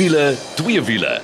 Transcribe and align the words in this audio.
wiele, 0.00 0.36
twee 0.56 0.80
wiele. 0.82 1.20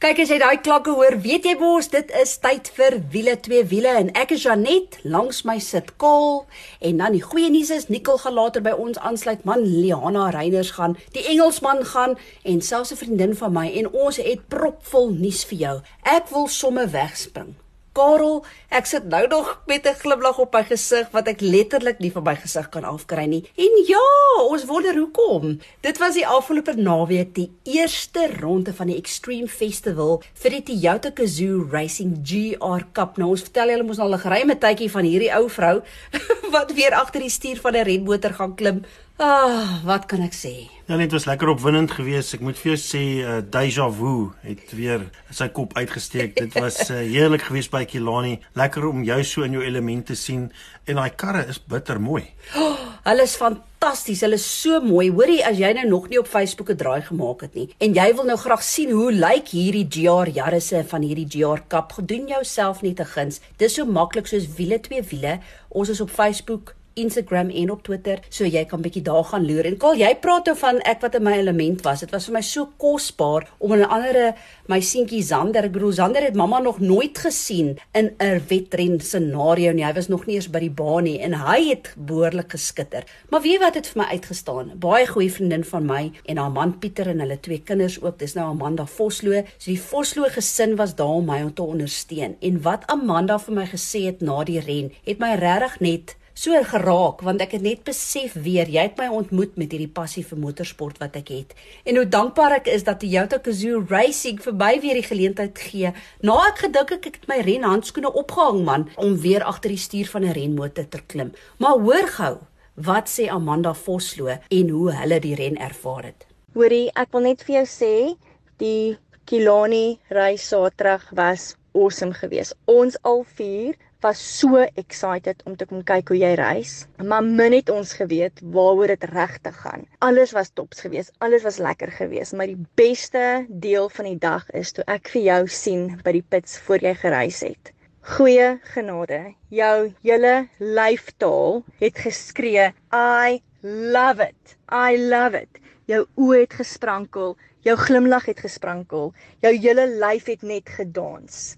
Kyk 0.00 0.22
as 0.24 0.30
jy 0.32 0.38
daai 0.40 0.56
klanke 0.64 0.94
hoor, 0.96 1.18
weet 1.20 1.44
jy 1.44 1.52
mos 1.60 1.90
dit 1.92 2.08
is 2.16 2.32
tyd 2.40 2.70
vir 2.78 2.96
wiele 3.12 3.34
twee 3.44 3.60
wiele 3.68 3.92
en 4.00 4.08
ek 4.16 4.32
is 4.32 4.46
Janet, 4.46 4.96
langs 5.04 5.42
my 5.44 5.58
sit 5.60 5.92
Kol 6.00 6.46
en 6.80 7.02
dan 7.02 7.12
die 7.12 7.20
goeie 7.20 7.52
nuus 7.52 7.74
is 7.76 7.90
Nicole 7.92 8.22
gaan 8.24 8.38
later 8.38 8.64
by 8.64 8.72
ons 8.72 8.96
aansluit. 9.04 9.44
Man 9.44 9.66
Liana 9.68 10.30
Reiners 10.32 10.72
gaan, 10.78 10.96
die 11.12 11.26
Engelsman 11.34 11.84
gaan 11.92 12.16
en 12.48 12.64
selfs 12.64 12.96
'n 12.96 13.02
vriendin 13.04 13.36
van 13.36 13.52
my 13.52 13.68
en 13.68 13.92
ons 13.92 14.16
het 14.16 14.48
propvol 14.48 15.12
nuus 15.12 15.44
vir 15.44 15.58
jou. 15.58 15.76
Ek 16.08 16.32
wil 16.32 16.48
somme 16.48 16.88
wegspring. 16.88 17.52
Karel, 17.92 18.38
ek 18.72 18.86
sit 18.88 19.04
nou 19.12 19.26
nog 19.28 19.48
met 19.68 19.84
'n 19.86 20.00
glimlag 20.00 20.38
op 20.38 20.54
my 20.54 20.64
gesig 20.64 21.10
wat 21.12 21.28
ek 21.28 21.40
letterlik 21.40 21.98
nie 21.98 22.12
van 22.12 22.22
my 22.22 22.36
gesig 22.36 22.68
kan 22.68 22.84
afkry 22.84 23.26
nie. 23.26 23.44
En 23.56 23.84
ja, 23.86 24.06
ons 24.48 24.64
wonder 24.64 24.96
hoekom. 24.96 25.60
Dit 25.80 25.98
was 25.98 26.14
die 26.14 26.26
afgelope 26.26 26.72
naweek 26.72 27.34
die 27.34 27.50
eerste 27.64 28.30
ronde 28.40 28.72
van 28.72 28.86
die 28.86 28.96
Extreme 28.96 29.48
Festival 29.48 30.22
vir 30.34 30.50
die 30.50 30.62
Toyota 30.62 31.10
Gazoo 31.14 31.68
Racing 31.70 32.20
GR 32.24 32.84
Cup. 32.92 33.16
Nou 33.16 33.30
ons 33.30 33.42
vertel 33.42 33.68
julle 33.68 33.84
mos 33.84 33.98
al 33.98 34.14
'n 34.14 34.18
geruime 34.18 34.58
tydjie 34.58 34.90
van 34.90 35.04
hierdie 35.04 35.34
ou 35.36 35.48
vrou 35.48 35.82
wat 36.56 36.72
weer 36.72 36.94
agter 36.94 37.20
die 37.20 37.30
stuur 37.30 37.60
van 37.60 37.76
'n 37.76 37.84
renmotor 37.84 38.32
gaan 38.32 38.54
klim. 38.54 38.84
Ah, 39.22 39.78
wat 39.86 40.08
kan 40.10 40.24
ek 40.26 40.34
sê? 40.34 40.50
Ja, 40.88 40.96
net 40.98 41.12
was 41.14 41.28
lekker 41.30 41.52
opwindend 41.52 41.92
geweest. 41.94 42.34
Ek 42.34 42.40
moet 42.42 42.58
vir 42.58 42.72
jou 42.72 42.78
sê, 42.82 43.02
uh, 43.22 43.36
Deja 43.54 43.84
Vu 43.94 44.32
het 44.42 44.72
weer 44.74 45.04
sy 45.30 45.46
kop 45.54 45.76
uitgesteek. 45.78 46.34
Dit 46.40 46.56
was 46.58 46.80
uh, 46.90 46.98
heerlik 47.14 47.44
geweest 47.46 47.70
by 47.70 47.84
Kilani. 47.86 48.40
Lekker 48.58 48.88
om 48.88 49.04
jou 49.06 49.20
so 49.22 49.46
in 49.46 49.54
jou 49.54 49.62
element 49.62 50.08
te 50.10 50.18
sien 50.18 50.48
en 50.90 50.98
daai 50.98 51.14
karre 51.14 51.44
is 51.46 51.62
bitter 51.62 52.02
mooi. 52.02 52.24
Oh, 52.58 52.74
hulle 53.06 53.28
is 53.28 53.36
fantasties. 53.38 54.24
Hulle 54.26 54.40
is 54.42 54.48
so 54.48 54.82
mooi. 54.82 55.06
Hoorie, 55.14 55.38
as 55.46 55.62
jy 55.62 55.70
nou 55.78 55.86
nog 55.92 56.10
nie 56.10 56.18
op 56.18 56.26
Facebook 56.26 56.74
'n 56.74 56.82
draai 56.82 57.06
gemaak 57.06 57.46
het 57.46 57.54
nie 57.54 57.68
en 57.78 57.94
jy 57.94 58.10
wil 58.16 58.26
nou 58.26 58.36
graag 58.42 58.66
sien 58.66 58.90
hoe 58.90 59.12
lyk 59.12 59.54
hierdie 59.54 59.86
GR 59.86 60.34
Yarisse 60.34 60.82
van 60.82 61.02
hierdie 61.06 61.30
GR 61.30 61.62
Cup, 61.68 61.94
gedoen 61.94 62.26
jouself 62.26 62.82
net 62.82 62.98
'n 62.98 63.06
guns. 63.14 63.40
Dis 63.56 63.74
so 63.74 63.86
maklik 63.86 64.26
soos 64.26 64.50
wiele 64.58 64.80
twee 64.80 65.02
wiele. 65.02 65.38
Ons 65.70 65.88
is 65.88 66.00
op 66.00 66.10
Facebook 66.10 66.74
Instagram 66.94 67.50
en 67.50 67.70
op 67.70 67.82
Twitter, 67.82 68.20
so 68.28 68.44
jy 68.44 68.64
kan 68.64 68.82
bietjie 68.82 69.02
daar 69.02 69.24
gaan 69.24 69.46
loer. 69.46 69.66
En 69.66 69.76
Kaal, 69.76 69.96
jy 70.00 70.14
praat 70.22 70.48
oor 70.48 70.56
van 70.56 70.80
ek 70.88 71.00
wat 71.00 71.14
in 71.14 71.24
my 71.26 71.32
element 71.38 71.82
was. 71.86 72.00
Dit 72.00 72.10
was 72.10 72.26
vir 72.28 72.36
my 72.36 72.42
so 72.42 72.68
kosbaar 72.76 73.48
om 73.58 73.72
'n 73.72 73.84
ander 73.84 74.34
my 74.68 74.80
seentjie 74.80 75.22
Zander, 75.22 75.64
ek 75.64 75.72
bedoel 75.72 75.92
Zander 75.92 76.22
het 76.22 76.34
mamma 76.34 76.58
nog 76.60 76.78
nooit 76.80 77.18
gesien 77.18 77.78
in 77.94 78.14
'n 78.18 78.42
wedren 78.48 79.00
scenario 79.00 79.72
nie. 79.72 79.84
Hy 79.84 79.92
was 79.92 80.08
nog 80.08 80.26
nie 80.26 80.36
eens 80.36 80.50
by 80.50 80.58
die 80.58 80.70
baan 80.70 81.04
nie 81.04 81.18
en 81.20 81.34
hy 81.34 81.68
het 81.68 81.94
behoorlik 81.96 82.50
geskitter. 82.50 83.04
Maar 83.30 83.42
weet 83.42 83.60
wat 83.60 83.74
het 83.74 83.86
vir 83.86 84.02
my 84.02 84.08
uitgestaan? 84.08 84.72
Baie 84.78 85.06
goeie 85.06 85.32
vriendin 85.32 85.64
van 85.64 85.86
my 85.86 86.12
en 86.26 86.36
haar 86.36 86.50
man 86.50 86.78
Pieter 86.78 87.08
en 87.08 87.20
hulle 87.20 87.40
twee 87.40 87.58
kinders 87.58 88.02
ook. 88.02 88.18
Dis 88.18 88.34
nou 88.34 88.46
Amanda 88.48 88.86
Vosloo. 88.86 89.42
So 89.58 89.70
die 89.70 89.80
Vosloo 89.80 90.28
gesin 90.28 90.76
was 90.76 90.94
daar 90.94 91.06
om 91.06 91.24
my 91.24 91.50
te 91.54 91.62
ondersteun. 91.62 92.36
En 92.40 92.62
wat 92.62 92.86
Amanda 92.86 93.38
vir 93.38 93.54
my 93.54 93.66
gesê 93.66 94.06
het 94.06 94.20
na 94.20 94.44
die 94.44 94.60
ren, 94.60 94.92
het 95.04 95.18
my 95.18 95.34
regtig 95.34 95.80
net 95.80 96.16
so 96.34 96.58
geraak 96.64 97.22
want 97.22 97.40
ek 97.40 97.52
het 97.56 97.62
net 97.62 97.84
besef 97.84 98.34
weer 98.34 98.66
jy 98.66 98.86
het 98.88 98.98
my 98.98 99.06
ontmoet 99.12 99.56
met 99.60 99.72
hierdie 99.72 99.90
passie 99.90 100.24
vir 100.26 100.38
motorsport 100.38 100.98
wat 100.98 101.16
ek 101.16 101.28
het. 101.28 101.54
En 101.86 101.96
hoe 101.96 102.06
dankbaar 102.08 102.58
ek 102.60 102.70
is 102.72 102.84
dat 102.84 103.00
die 103.00 103.12
Toyota 103.12 103.38
Gazoo 103.44 103.84
Racing 103.90 104.38
verby 104.40 104.80
weer 104.80 104.96
die 104.96 105.04
geleentheid 105.04 105.58
gee. 105.60 105.90
Na 106.24 106.38
ek 106.48 106.62
gedink 106.64 106.94
ek 106.96 107.08
het 107.10 107.28
my 107.28 107.42
renhandskoene 107.44 108.08
opgehang 108.08 108.62
man 108.64 108.86
om 108.96 109.18
weer 109.20 109.44
agter 109.44 109.74
die 109.74 109.82
stuur 109.84 110.08
van 110.08 110.24
'n 110.24 110.32
renmotor 110.32 110.88
te 110.88 111.00
klim. 111.06 111.32
Maar 111.58 111.76
hoor 111.76 112.08
gou 112.08 112.36
wat 112.74 113.08
sê 113.08 113.28
Amanda 113.28 113.74
Vosloo 113.74 114.32
en 114.48 114.68
hoe 114.68 114.92
hulle 114.92 115.20
die 115.20 115.34
ren 115.34 115.56
ervaar 115.56 116.04
het. 116.04 116.26
Hoorie 116.54 116.90
ek 116.94 117.12
wil 117.12 117.20
net 117.20 117.42
vir 117.44 117.54
jou 117.54 117.66
sê 117.66 118.16
die 118.56 118.96
Kilani 119.26 119.98
reis 120.08 120.48
Saterdag 120.48 121.04
was 121.12 121.56
awesome 121.74 122.14
geweest. 122.14 122.56
Ons 122.64 122.96
al 123.02 123.24
vier 123.36 123.76
was 124.02 124.38
so 124.38 124.66
excited 124.74 125.42
om 125.46 125.54
te 125.56 125.66
kom 125.70 125.82
kyk 125.86 126.10
hoe 126.10 126.18
jy 126.18 126.32
reis. 126.38 126.72
Maar 126.98 127.22
min 127.24 127.54
het 127.54 127.70
ons 127.70 127.92
geweet 127.98 128.40
waaroor 128.54 128.90
dit 128.92 129.04
regtig 129.12 129.60
gaan. 129.62 129.86
Alles 130.02 130.34
was 130.36 130.50
tops 130.50 130.82
geweest, 130.82 131.12
alles 131.22 131.46
was 131.46 131.60
lekker 131.62 131.92
geweest, 131.94 132.34
maar 132.34 132.50
die 132.50 132.58
beste 132.78 133.46
deel 133.48 133.88
van 133.94 134.10
die 134.10 134.18
dag 134.18 134.48
is 134.58 134.74
toe 134.74 134.84
ek 134.90 135.12
vir 135.14 135.22
jou 135.28 135.40
sien 135.46 135.86
by 136.02 136.16
die 136.18 136.24
pits 136.34 136.58
voor 136.66 136.82
jy 136.82 136.94
gereis 136.98 137.40
het. 137.46 137.72
Goeie 138.16 138.56
genade. 138.74 139.20
Jou 139.54 139.92
hele 140.02 140.48
lyftaal 140.58 141.62
het 141.78 141.98
geskree, 142.02 142.72
"I 142.90 143.40
love 143.62 144.22
it. 144.22 144.56
I 144.66 144.98
love 144.98 145.38
it." 145.38 145.60
Jou 145.86 146.06
oë 146.16 146.40
het 146.40 146.54
gesprankel, 146.54 147.36
jou 147.62 147.76
glimlag 147.76 148.26
het 148.26 148.40
gesprankel, 148.40 149.12
jou 149.40 149.54
hele 149.54 149.86
lyf 149.86 150.26
het 150.26 150.42
net 150.42 150.68
gedans. 150.68 151.56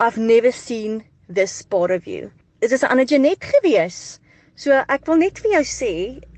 I've 0.00 0.20
never 0.20 0.52
seen 0.52 1.04
this 1.28 1.62
part 1.62 1.90
of 1.90 2.06
you. 2.06 2.30
Dit 2.60 2.72
is 2.72 2.82
'n 2.82 2.90
ander 2.90 3.04
Janet 3.06 3.44
gewees. 3.44 4.20
So 4.54 4.70
ek 4.88 5.06
wil 5.06 5.16
net 5.16 5.38
vir 5.38 5.50
jou 5.50 5.64
sê, 5.64 5.94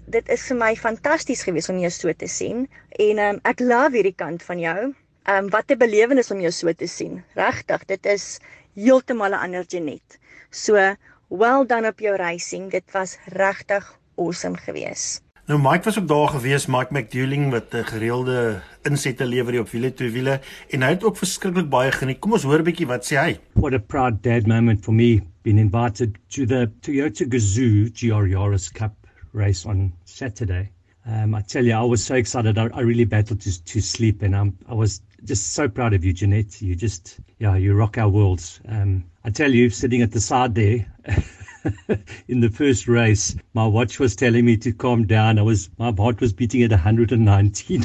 dit 0.07 0.29
is 0.29 0.47
vir 0.49 0.57
my 0.57 0.75
fantasties 0.77 1.43
gewees 1.43 1.69
om 1.69 1.79
jou 1.79 1.91
so 1.91 2.13
te 2.13 2.29
sien 2.29 2.69
en 2.99 3.19
um, 3.19 3.41
ek 3.45 3.61
love 3.61 3.97
hierdie 3.97 4.17
kant 4.17 4.43
van 4.43 4.59
jou. 4.59 4.95
Ehm 5.27 5.45
um, 5.45 5.51
wat 5.51 5.71
'n 5.71 5.79
belewenis 5.79 6.31
om 6.31 6.41
jou 6.41 6.53
so 6.53 6.73
te 6.73 6.87
sien. 6.87 7.25
Regtig, 7.35 7.85
dit 7.87 8.07
is 8.07 8.39
heeltemal 8.75 9.35
'n 9.35 9.43
ander 9.43 9.65
Janet. 9.69 10.19
So 10.51 10.97
well 11.29 11.67
done 11.67 11.89
op 11.89 11.99
jou 11.99 12.17
racing. 12.17 12.71
Dit 12.71 12.93
was 12.93 13.19
regtig 13.27 13.99
awesome 14.17 14.57
geweest. 14.57 15.26
Nou 15.47 15.61
Mike 15.63 15.85
was 15.85 15.99
ook 15.99 16.09
daar 16.09 16.29
gewees, 16.29 16.65
Mike 16.67 16.91
McDouling 16.91 17.51
wat 17.51 17.75
'n 17.75 17.85
gereelde 17.85 18.61
insette 18.83 19.27
lewer 19.27 19.53
hier 19.53 19.61
op 19.61 19.71
wiele 19.71 19.93
twee 19.95 20.11
wiele 20.11 20.41
en 20.71 20.83
hy 20.83 20.89
het 20.89 21.05
ook 21.05 21.17
verskriklik 21.17 21.69
baie 21.69 21.93
geniet. 21.93 22.19
Kom 22.19 22.33
ons 22.33 22.43
hoor 22.43 22.59
'n 22.59 22.65
bietjie 22.65 22.87
wat 22.87 23.07
sê 23.07 23.17
hy. 23.17 23.39
What 23.53 23.75
a 23.75 23.79
proud 23.79 24.23
dad 24.23 24.47
moment 24.47 24.85
for 24.85 24.95
me 24.95 25.23
being 25.43 25.59
invited 25.59 26.19
to 26.29 26.47
the 26.47 26.71
Toyota 26.81 27.25
Gazoo 27.31 27.91
GR 27.95 28.27
Yaris 28.27 28.73
Cup 28.73 28.95
race 29.33 29.69
on 29.69 29.93
Saturday. 30.05 30.71
Um, 31.07 31.35
I 31.37 31.43
tell 31.43 31.65
you, 31.65 31.75
I 31.75 31.89
was 31.89 32.05
so 32.05 32.15
excited. 32.15 32.59
I, 32.59 32.67
I 32.75 32.81
really 32.81 33.07
battled 33.07 33.41
to, 33.43 33.65
to 33.65 33.81
sleep, 33.81 34.23
and 34.23 34.35
um, 34.35 34.59
I 34.69 34.75
was 34.75 35.01
just 35.23 35.53
so 35.53 35.69
proud 35.69 35.95
of 35.95 36.05
you, 36.05 36.13
Jeanette. 36.13 36.61
You 36.61 36.75
just, 36.75 37.21
yeah, 37.39 37.57
you 37.57 37.75
rock 37.75 37.99
our 37.99 38.09
worlds. 38.09 38.61
Um, 38.69 39.05
I 39.23 39.31
tell 39.31 39.53
you, 39.53 39.71
sitting 39.71 40.03
at 40.03 40.11
the 40.11 40.21
side 40.21 40.57
there, 40.57 40.87
in 42.29 42.41
the 42.41 42.51
first 42.51 42.89
race, 42.89 43.37
my 43.55 43.67
watch 43.67 43.99
was 43.99 44.17
telling 44.17 44.45
me 44.45 44.57
to 44.59 44.73
calm 44.73 45.07
down. 45.07 45.39
I 45.39 45.43
was 45.43 45.71
my 45.79 45.93
heart 45.93 46.21
was 46.21 46.33
beating 46.33 46.63
at 46.63 46.71
119. 46.71 47.85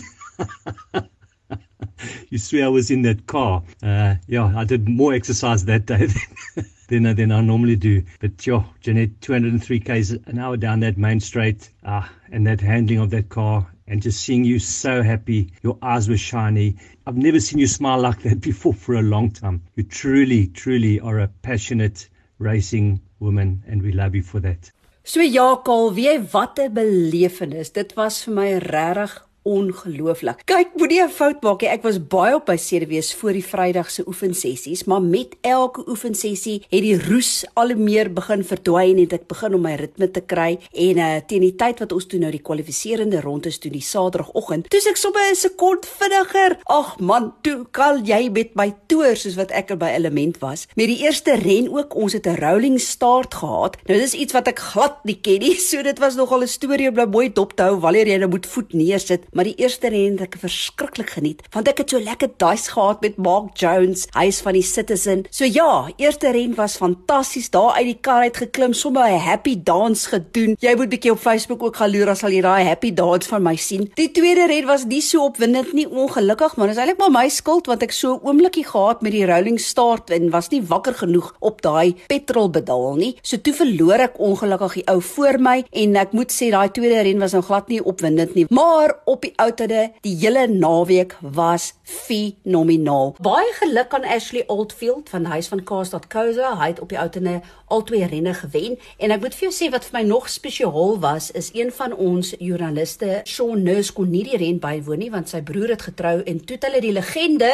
you 2.30 2.38
swear 2.38 2.66
I 2.66 2.70
was 2.70 2.92
in 2.92 3.02
that 3.04 3.28
car. 3.28 3.64
Uh, 3.82 4.16
yeah, 4.28 4.54
I 4.56 4.64
did 4.66 4.88
more 4.88 5.14
exercise 5.14 5.66
that 5.66 5.86
day 5.86 6.08
than, 6.88 7.04
than, 7.04 7.16
than 7.16 7.32
I 7.32 7.42
normally 7.42 7.76
do. 7.76 8.04
But 8.20 8.46
yeah, 8.46 8.64
Jeanette, 8.82 9.22
203 9.22 9.80
k's 9.80 10.12
an 10.12 10.40
hour 10.40 10.58
down 10.58 10.82
that 10.82 10.98
main 10.98 11.20
straight, 11.20 11.70
uh, 11.84 12.08
and 12.32 12.46
that 12.48 12.62
handling 12.62 13.00
of 13.00 13.10
that 13.12 13.30
car, 13.30 13.68
and 13.88 14.02
just 14.02 14.22
seeing 14.22 14.44
you 14.44 14.60
so 14.60 15.02
happy, 15.04 15.52
your 15.64 15.78
eyes 15.82 16.08
were 16.08 16.18
shiny. 16.18 16.78
I've 17.06 17.18
never 17.18 17.40
seen 17.40 17.60
you 17.60 17.68
smile 17.68 18.00
like 18.00 18.22
that 18.24 18.42
before 18.42 18.74
for 18.74 18.96
a 18.96 19.02
long 19.02 19.32
time. 19.32 19.64
You 19.76 19.84
truly, 19.84 20.48
truly 20.48 21.00
are 21.00 21.20
a 21.20 21.28
passionate 21.28 22.10
racing 22.40 23.02
woman 23.22 23.64
and 23.68 23.82
we 23.82 23.92
love 23.94 24.16
you 24.16 24.24
for 24.24 24.42
that. 24.42 24.72
So 25.04 25.22
ja, 25.22 25.56
Kaal, 25.64 25.94
wie 25.94 26.20
wat 26.32 26.60
'n 26.60 26.74
belewenis. 26.74 27.72
Dit 27.72 27.94
was 27.96 28.24
vir 28.24 28.34
my 28.34 28.50
regtig 28.58 29.31
ongelooflik. 29.44 30.44
Kyk, 30.46 30.76
moenie 30.78 31.02
'n 31.02 31.10
fout 31.10 31.42
maak 31.42 31.62
nie. 31.62 31.70
Ek 31.70 31.84
was 31.84 31.98
baie 32.08 32.36
op 32.36 32.46
by 32.46 32.56
sedewees 32.56 33.14
voor 33.14 33.34
die 33.34 33.46
Vrydag 33.46 33.90
se 33.92 34.04
oefensessies, 34.08 34.84
maar 34.84 35.02
met 35.02 35.36
elke 35.42 35.90
oefensessie 35.90 36.66
het 36.70 36.82
die 36.82 36.98
roes 37.10 37.46
al 37.54 37.76
meer 37.76 38.14
begin 38.14 38.44
verdwyn 38.44 38.98
en 38.98 39.10
ek 39.10 39.28
begin 39.28 39.54
om 39.54 39.62
my 39.62 39.76
ritme 39.76 40.12
te 40.12 40.22
kry 40.22 40.60
en 40.74 40.98
uh 40.98 41.20
teen 41.28 41.42
die 41.42 41.56
tyd 41.56 41.80
wat 41.80 41.92
ons 41.92 42.06
toe 42.06 42.20
nou 42.20 42.32
die 42.32 42.42
kwalifiserende 42.42 43.22
rondes 43.22 43.60
doen 43.60 43.72
die 43.72 43.82
Saterdagoggend, 43.82 44.70
toe 44.70 44.80
ek 44.90 44.98
sommer 44.98 45.22
'n 45.32 45.36
sekond 45.36 45.86
vinniger. 45.86 46.58
Ag 46.66 47.00
man, 47.00 47.34
toe 47.42 47.66
kan 47.72 48.06
jy 48.06 48.30
met 48.30 48.56
my 48.56 48.74
toer 48.88 49.16
soos 49.16 49.36
wat 49.36 49.52
ek 49.52 49.72
er 49.72 49.78
by 49.78 49.90
element 49.90 50.40
was. 50.40 50.68
Met 50.76 50.88
die 50.88 51.04
eerste 51.06 51.36
ren 51.36 51.70
ook, 51.70 51.96
ons 51.96 52.14
het 52.14 52.28
'n 52.28 52.40
rolling 52.40 52.80
start 52.80 53.34
gehad. 53.34 53.78
Nou 53.88 54.00
dis 54.00 54.14
iets 54.14 54.34
wat 54.34 54.48
ek 54.48 54.60
glad 54.60 55.04
nie 55.06 55.20
ken 55.22 55.40
nie. 55.40 55.58
So 55.72 55.82
dit 55.82 56.00
was 56.00 56.16
nogal 56.16 56.42
'n 56.42 56.48
storie 56.48 56.90
om 56.90 56.96
nou 56.96 57.08
mooi 57.08 57.30
dop 57.34 57.56
te 57.56 57.64
hou 57.64 57.80
wanneer 57.80 58.08
jy 58.08 58.18
nou 58.18 58.30
moet 58.30 58.46
voet 58.46 58.74
neersit 58.74 59.22
maar 59.32 59.48
die 59.48 59.56
eerste 59.56 59.90
ren 59.90 60.18
het 60.18 60.22
ek 60.22 60.40
verskriklik 60.42 61.10
geniet 61.18 61.42
want 61.52 61.68
ek 61.68 61.84
het 61.84 61.90
so 61.94 62.00
lekker 62.00 62.32
dice 62.42 62.72
gehad 62.72 63.02
met 63.02 63.18
Mark 63.18 63.58
Jones, 63.60 64.08
hy 64.16 64.28
is 64.32 64.42
van 64.42 64.56
die 64.58 64.64
Citizen. 64.66 65.26
So 65.30 65.46
ja, 65.46 65.90
eerste 65.98 66.32
ren 66.32 66.56
was 66.56 66.78
fantasties. 66.80 67.50
Daar 67.52 67.76
uit 67.78 67.90
die 67.92 67.98
kar 68.02 68.28
uit 68.28 68.38
geklim, 68.38 68.74
sommer 68.74 69.10
'n 69.10 69.20
happy 69.20 69.56
dance 69.64 70.10
gedoen. 70.10 70.56
Jy 70.60 70.76
moet 70.76 70.90
bietjie 70.90 71.12
op 71.12 71.20
Facebook 71.20 71.64
ook 71.64 71.76
gaan 71.76 71.92
loer 71.92 72.10
as 72.10 72.20
sal 72.20 72.32
jy 72.32 72.42
daai 72.42 72.64
happy 72.64 72.94
dance 72.94 73.28
van 73.30 73.44
my 73.44 73.56
sien. 73.56 73.92
Die 73.96 74.12
tweede 74.12 74.48
ren 74.48 74.66
was 74.66 74.86
nie 74.86 75.02
so 75.02 75.26
opwindend 75.26 75.74
nie, 75.74 75.88
ongelukkig, 75.88 76.56
maar 76.56 76.68
dit 76.68 76.76
is 76.76 76.82
eintlik 76.82 77.00
maar 77.00 77.12
my 77.12 77.30
skuld 77.30 77.68
want 77.68 77.84
ek 77.84 77.92
so 77.92 78.16
'n 78.16 78.28
oomblikie 78.28 78.66
gehad 78.66 79.02
met 79.02 79.12
die 79.12 79.26
rolling 79.26 79.60
start 79.60 80.10
en 80.10 80.30
was 80.30 80.50
nie 80.50 80.62
wakker 80.62 80.94
genoeg 80.94 81.36
op 81.40 81.62
daai 81.62 81.96
petrolbedaal 82.08 82.96
nie. 82.96 83.18
So 83.22 83.38
toe 83.38 83.54
verloor 83.54 84.00
ek 84.00 84.20
ongelukkig 84.20 84.74
die 84.74 84.88
ou 84.88 85.02
voor 85.02 85.40
my 85.40 85.64
en 85.72 85.96
ek 85.96 86.12
moet 86.14 86.32
sê 86.32 86.50
daai 86.52 86.70
tweede 86.72 87.02
ren 87.02 87.20
was 87.20 87.32
nou 87.34 87.44
glad 87.44 87.68
nie 87.68 87.84
opwindend 87.84 88.36
nie. 88.36 88.46
Maar 88.50 88.96
op 89.06 89.21
die 89.22 89.34
outerde, 89.36 89.92
die 90.02 90.16
hele 90.16 90.48
naweek 90.48 91.18
was 91.22 91.74
fenomenaal. 91.84 93.16
Baie 93.20 93.54
geluk 93.60 93.94
aan 93.94 94.04
Ashley 94.04 94.44
Oldfield 94.48 95.10
van 95.10 95.26
Huis 95.26 95.48
van 95.48 95.64
Kaas.co.za. 95.64 96.56
Hy 96.60 96.68
het 96.74 96.80
op 96.80 96.90
die 96.90 97.00
outerde 97.00 97.42
al 97.72 97.86
twee 97.88 98.08
renne 98.12 98.34
gewen 98.38 98.78
en 99.00 99.16
ek 99.16 99.24
moet 99.24 99.38
vir 99.38 99.48
jou 99.48 99.54
sê 99.56 99.72
wat 99.74 99.88
vir 99.88 100.00
my 100.00 100.04
nog 100.10 100.30
spesiaal 100.32 101.00
was 101.04 101.32
is 101.38 101.52
een 101.56 101.72
van 101.76 101.96
ons 101.96 102.34
joernaliste, 102.38 103.22
Shaun 103.26 103.64
Nurse 103.66 103.96
kon 103.96 104.12
nie 104.12 104.26
die 104.28 104.40
ren 104.42 104.60
bywoon 104.62 105.02
nie 105.06 105.12
want 105.14 105.32
sy 105.32 105.42
broer 105.46 105.76
het 105.76 105.88
getrou 105.90 106.20
en 106.22 106.44
toe 106.44 106.58
het 106.58 106.68
hulle 106.68 106.84
die 106.84 106.96
legende 106.96 107.52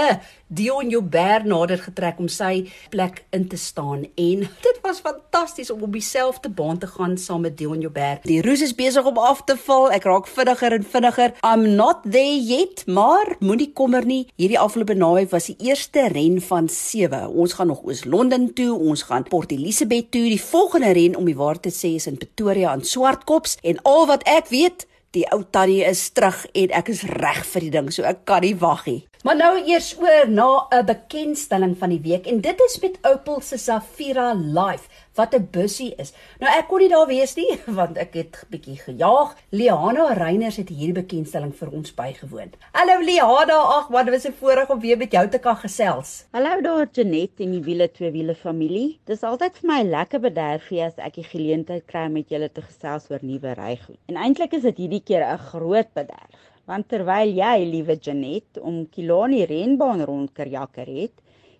Dion 0.47 0.89
Joubert 0.89 1.43
nader 1.43 1.79
getrek 1.83 2.21
om 2.23 2.29
sy 2.31 2.69
plek 2.89 3.25
in 3.35 3.49
te 3.51 3.57
staan 3.59 4.05
en 4.15 4.45
dit 4.67 4.77
was 4.83 5.01
fantasties 5.03 5.71
om 5.73 5.83
op 5.83 5.93
dieselfde 5.93 6.49
baan 6.49 6.79
te 6.79 6.87
gaan 6.87 7.17
saam 7.17 7.41
met 7.41 7.57
Dion 7.57 7.81
Joubert. 7.83 8.23
Die 8.23 8.41
roes 8.41 8.61
is 8.63 8.75
besig 8.75 9.05
om 9.05 9.17
af 9.19 9.43
te 9.43 9.57
val. 9.65 9.89
Ek 9.91 10.07
raak 10.07 10.27
vinniger 10.31 10.77
en 10.77 10.85
vinniger. 10.87 11.33
I'm 11.43 11.65
not 11.75 12.05
there 12.07 12.39
yet, 12.39 12.85
maar 12.87 13.35
moenie 13.39 13.71
kommer 13.75 14.05
nie. 14.07 14.27
Hierdie 14.39 14.59
afgelope 14.59 14.95
naweek 14.95 15.33
was 15.33 15.49
die 15.51 15.57
eerste 15.67 16.07
ren 16.13 16.39
van 16.41 16.69
7. 16.71 17.27
Ons 17.27 17.57
gaan 17.57 17.67
nog 17.67 17.83
Oos-London 17.83 18.47
toe, 18.55 18.71
ons 18.77 19.03
gaan 19.09 19.27
Port 19.27 19.51
Elizabeth 19.51 20.06
toe. 20.09 20.27
Die 20.29 20.41
volgende 20.41 20.91
ren 20.97 21.15
om 21.15 21.25
die 21.25 21.35
waar 21.35 21.59
te 21.59 21.71
sê 21.73 21.95
is 21.95 22.07
in 22.07 22.17
Pretoria 22.17 22.71
aan 22.71 22.85
Swartkops 22.85 23.57
en 23.61 23.81
al 23.83 24.07
wat 24.09 24.23
ek 24.27 24.51
weet, 24.53 24.87
die 25.15 25.25
ou 25.33 25.43
tannie 25.51 25.83
is 25.87 26.01
terug 26.13 26.43
en 26.53 26.73
ek 26.75 26.91
is 26.93 27.03
reg 27.17 27.43
vir 27.53 27.65
die 27.67 27.73
ding, 27.73 27.91
so 27.93 28.05
ek 28.07 28.25
kan 28.27 28.43
nie 28.45 28.55
wag 28.59 28.85
nie. 28.89 29.01
Maar 29.25 29.39
nou 29.39 29.53
eers 29.59 29.95
oor 29.99 30.29
na 30.29 30.67
'n 30.71 30.85
bekendstelling 30.85 31.75
van 31.77 31.89
die 31.89 32.03
week 32.03 32.27
en 32.27 32.41
dit 32.41 32.59
is 32.67 32.79
met 32.81 32.99
Opel 33.03 33.41
se 33.41 33.57
Safira 33.57 34.33
Life 34.33 34.87
wat 35.17 35.35
'n 35.35 35.47
bussie 35.51 35.93
is. 35.97 36.13
Nou 36.39 36.51
ek 36.57 36.67
kon 36.69 36.79
nie 36.79 36.89
daar 36.89 37.07
wees 37.07 37.35
nie 37.35 37.59
want 37.79 37.97
ek 37.97 38.13
het 38.13 38.43
bietjie 38.49 38.77
gejaag. 38.77 39.35
Liana 39.49 40.13
Reiners 40.13 40.57
het 40.61 40.69
hierdie 40.69 41.01
bekendstelling 41.01 41.53
vir 41.55 41.71
ons 41.73 41.93
bygewoon. 41.93 42.53
Hallo 42.73 42.99
Liana, 43.01 43.57
ag 43.77 43.87
wat 43.95 44.09
was 44.13 44.27
'n 44.27 44.37
voorreg 44.39 44.69
om 44.69 44.79
weer 44.79 44.97
met 44.97 45.11
jou 45.11 45.27
te 45.29 45.39
kan 45.39 45.57
gesels. 45.57 46.25
Hallo 46.31 46.61
daar 46.61 46.87
Janet 46.91 47.39
en 47.39 47.51
die 47.51 47.63
wiele 47.63 47.91
twee 47.91 48.11
wiele 48.11 48.35
familie. 48.35 48.99
Dis 49.05 49.23
altyd 49.23 49.57
vir 49.57 49.67
my 49.67 49.81
lekker 49.83 50.19
bederfie 50.19 50.83
as 50.83 50.97
ek 50.97 51.15
die 51.15 51.23
geleentheid 51.23 51.85
kry 51.85 52.05
om 52.05 52.13
met 52.13 52.29
julle 52.29 52.49
te 52.49 52.61
gesels 52.61 53.09
oor 53.09 53.19
nuwe 53.21 53.53
rygoed. 53.53 53.99
En 54.07 54.15
eintlik 54.15 54.53
is 54.53 54.61
dit 54.61 54.77
hierdie 54.77 55.03
keer 55.03 55.23
'n 55.25 55.37
groot 55.37 55.93
bederf. 55.93 56.41
Want 56.67 56.89
terwyl 56.89 57.29
jy, 57.31 57.63
liewe 57.63 57.95
Janet, 57.95 58.59
om 58.59 58.89
Kilani 58.89 59.45
renbaan 59.45 60.01
rondkerjakker 60.01 60.85
het, 60.85 61.13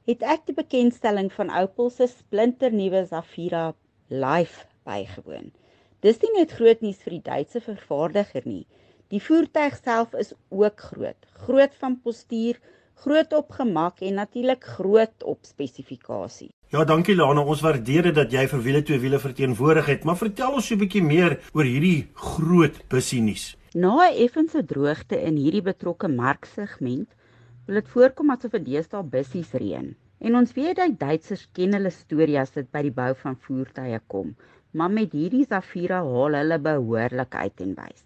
het 0.08 0.24
ek 0.24 0.46
die 0.48 0.56
bekendstelling 0.56 1.28
van 1.36 1.50
Opel 1.52 1.90
se 1.92 2.08
splinternuwe 2.08 3.04
Zafira 3.10 3.74
Life 4.08 4.64
bygewoon. 4.88 5.52
Dis 6.06 6.22
nie 6.22 6.32
net 6.38 6.54
groot 6.56 6.84
nuus 6.86 7.02
vir 7.04 7.18
die 7.18 7.26
Duitse 7.26 7.60
vervaardiger 7.66 8.48
nie. 8.48 8.64
Die 9.12 9.20
voertuig 9.24 9.76
self 9.82 10.16
is 10.16 10.32
ook 10.48 10.80
groot. 10.92 11.28
Groot 11.48 11.76
van 11.82 11.98
postuur, 12.04 12.60
groot 13.04 13.34
op 13.36 13.52
gemak 13.60 14.00
en 14.00 14.16
natuurlik 14.22 14.64
groot 14.78 15.28
op 15.28 15.44
spesifikasie. 15.44 16.54
Ja, 16.72 16.86
dankie 16.88 17.16
Lana. 17.16 17.44
Ons 17.44 17.64
waardeer 17.64 18.10
dit 18.10 18.16
dat 18.16 18.32
jy 18.32 18.48
vir 18.48 18.64
wiele 18.64 18.84
twee 18.88 19.04
wiele 19.04 19.20
verteenwoordig 19.20 19.92
het, 19.92 20.08
maar 20.08 20.20
vertel 20.20 20.56
ons 20.60 20.68
so 20.68 20.76
'n 20.76 20.84
bietjie 20.86 21.04
meer 21.04 21.40
oor 21.54 21.68
hierdie 21.68 22.08
groot 22.14 22.80
bussie 22.88 23.22
nuus. 23.22 23.56
Na 23.74 24.08
'n 24.08 24.16
effense 24.24 24.66
droogte 24.66 25.20
in 25.20 25.36
hierdie 25.36 25.62
betrokke 25.62 26.08
marksegment 26.08 27.12
wil 27.68 27.82
dit 27.82 27.90
voorkom 27.92 28.30
asof 28.32 28.54
dit 28.56 28.66
deesdae 28.70 29.04
bussies 29.14 29.50
reën. 29.60 29.88
En 30.24 30.36
ons 30.40 30.54
weet 30.56 30.78
dat 30.80 30.94
Duitsers 31.00 31.42
ken 31.58 31.76
hulle 31.76 31.92
storie 31.92 32.38
as 32.40 32.54
dit 32.56 32.70
by 32.72 32.82
die 32.86 32.94
bou 33.00 33.10
van 33.24 33.36
voertuie 33.48 34.00
kom, 34.14 34.30
maar 34.72 34.94
met 34.94 35.12
hierdie 35.12 35.44
Zafira 35.50 36.00
haal 36.06 36.38
hulle 36.40 36.58
behoorlik 36.64 37.36
uit 37.36 37.66
en 37.66 37.74
wys. 37.76 38.06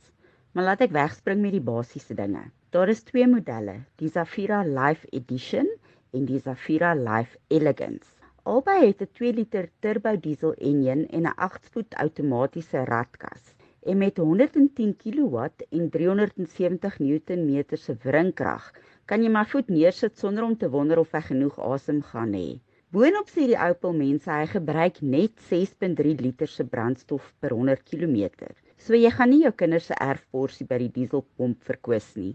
Maar 0.51 0.67
laat 0.71 0.81
ek 0.87 0.95
wegspring 0.97 1.43
met 1.43 1.53
die 1.55 1.63
basiese 1.67 2.17
dinge. 2.17 2.41
Daar 2.73 2.89
is 2.89 3.05
twee 3.07 3.27
modelle, 3.29 3.77
die 4.01 4.09
Zafira 4.09 4.63
Life 4.65 5.07
Edition 5.13 5.69
en 6.17 6.25
die 6.25 6.41
Zafira 6.41 6.95
Life 6.97 7.37
Elegance. 7.53 8.17
Albei 8.43 8.87
het 8.87 9.01
'n 9.05 9.13
2 9.13 9.33
liter 9.33 9.69
turbo 9.79 10.15
diesel 10.17 10.53
enjin 10.57 11.05
en 11.09 11.27
'n 11.29 11.37
8-spoed 11.47 11.93
outomatiese 12.03 12.85
ratkas. 12.89 13.53
En 13.85 13.97
met 13.97 14.17
110 14.17 14.95
kW 14.97 15.37
en 15.69 15.89
370 15.89 16.99
Nm 16.99 17.63
se 17.75 17.95
wringkrag 18.03 18.73
kan 19.11 19.23
jy 19.25 19.27
maar 19.27 19.49
voet 19.51 19.67
neersit 19.67 20.15
sonder 20.15 20.45
om 20.47 20.53
te 20.55 20.69
wonder 20.71 21.01
of 21.01 21.09
hy 21.11 21.19
genoeg 21.25 21.57
asem 21.59 21.97
gaan 22.13 22.31
hê. 22.31 22.61
Boonop 22.95 23.27
sê 23.31 23.49
die 23.49 23.57
Opel 23.59 23.91
mense 23.97 24.31
hy 24.31 24.45
gebruik 24.51 25.01
net 25.03 25.33
6.3 25.49 26.21
liter 26.23 26.47
se 26.47 26.63
brandstof 26.67 27.25
per 27.43 27.51
100 27.51 27.83
km. 27.87 28.47
So 28.79 28.95
jy 28.95 29.11
gaan 29.11 29.33
nie 29.33 29.41
jou 29.43 29.51
kinders 29.51 29.89
se 29.91 29.99
erfporsie 29.99 30.67
by 30.67 30.79
die 30.85 30.89
dieselpomp 30.95 31.59
verkwis 31.67 32.07
nie. 32.15 32.33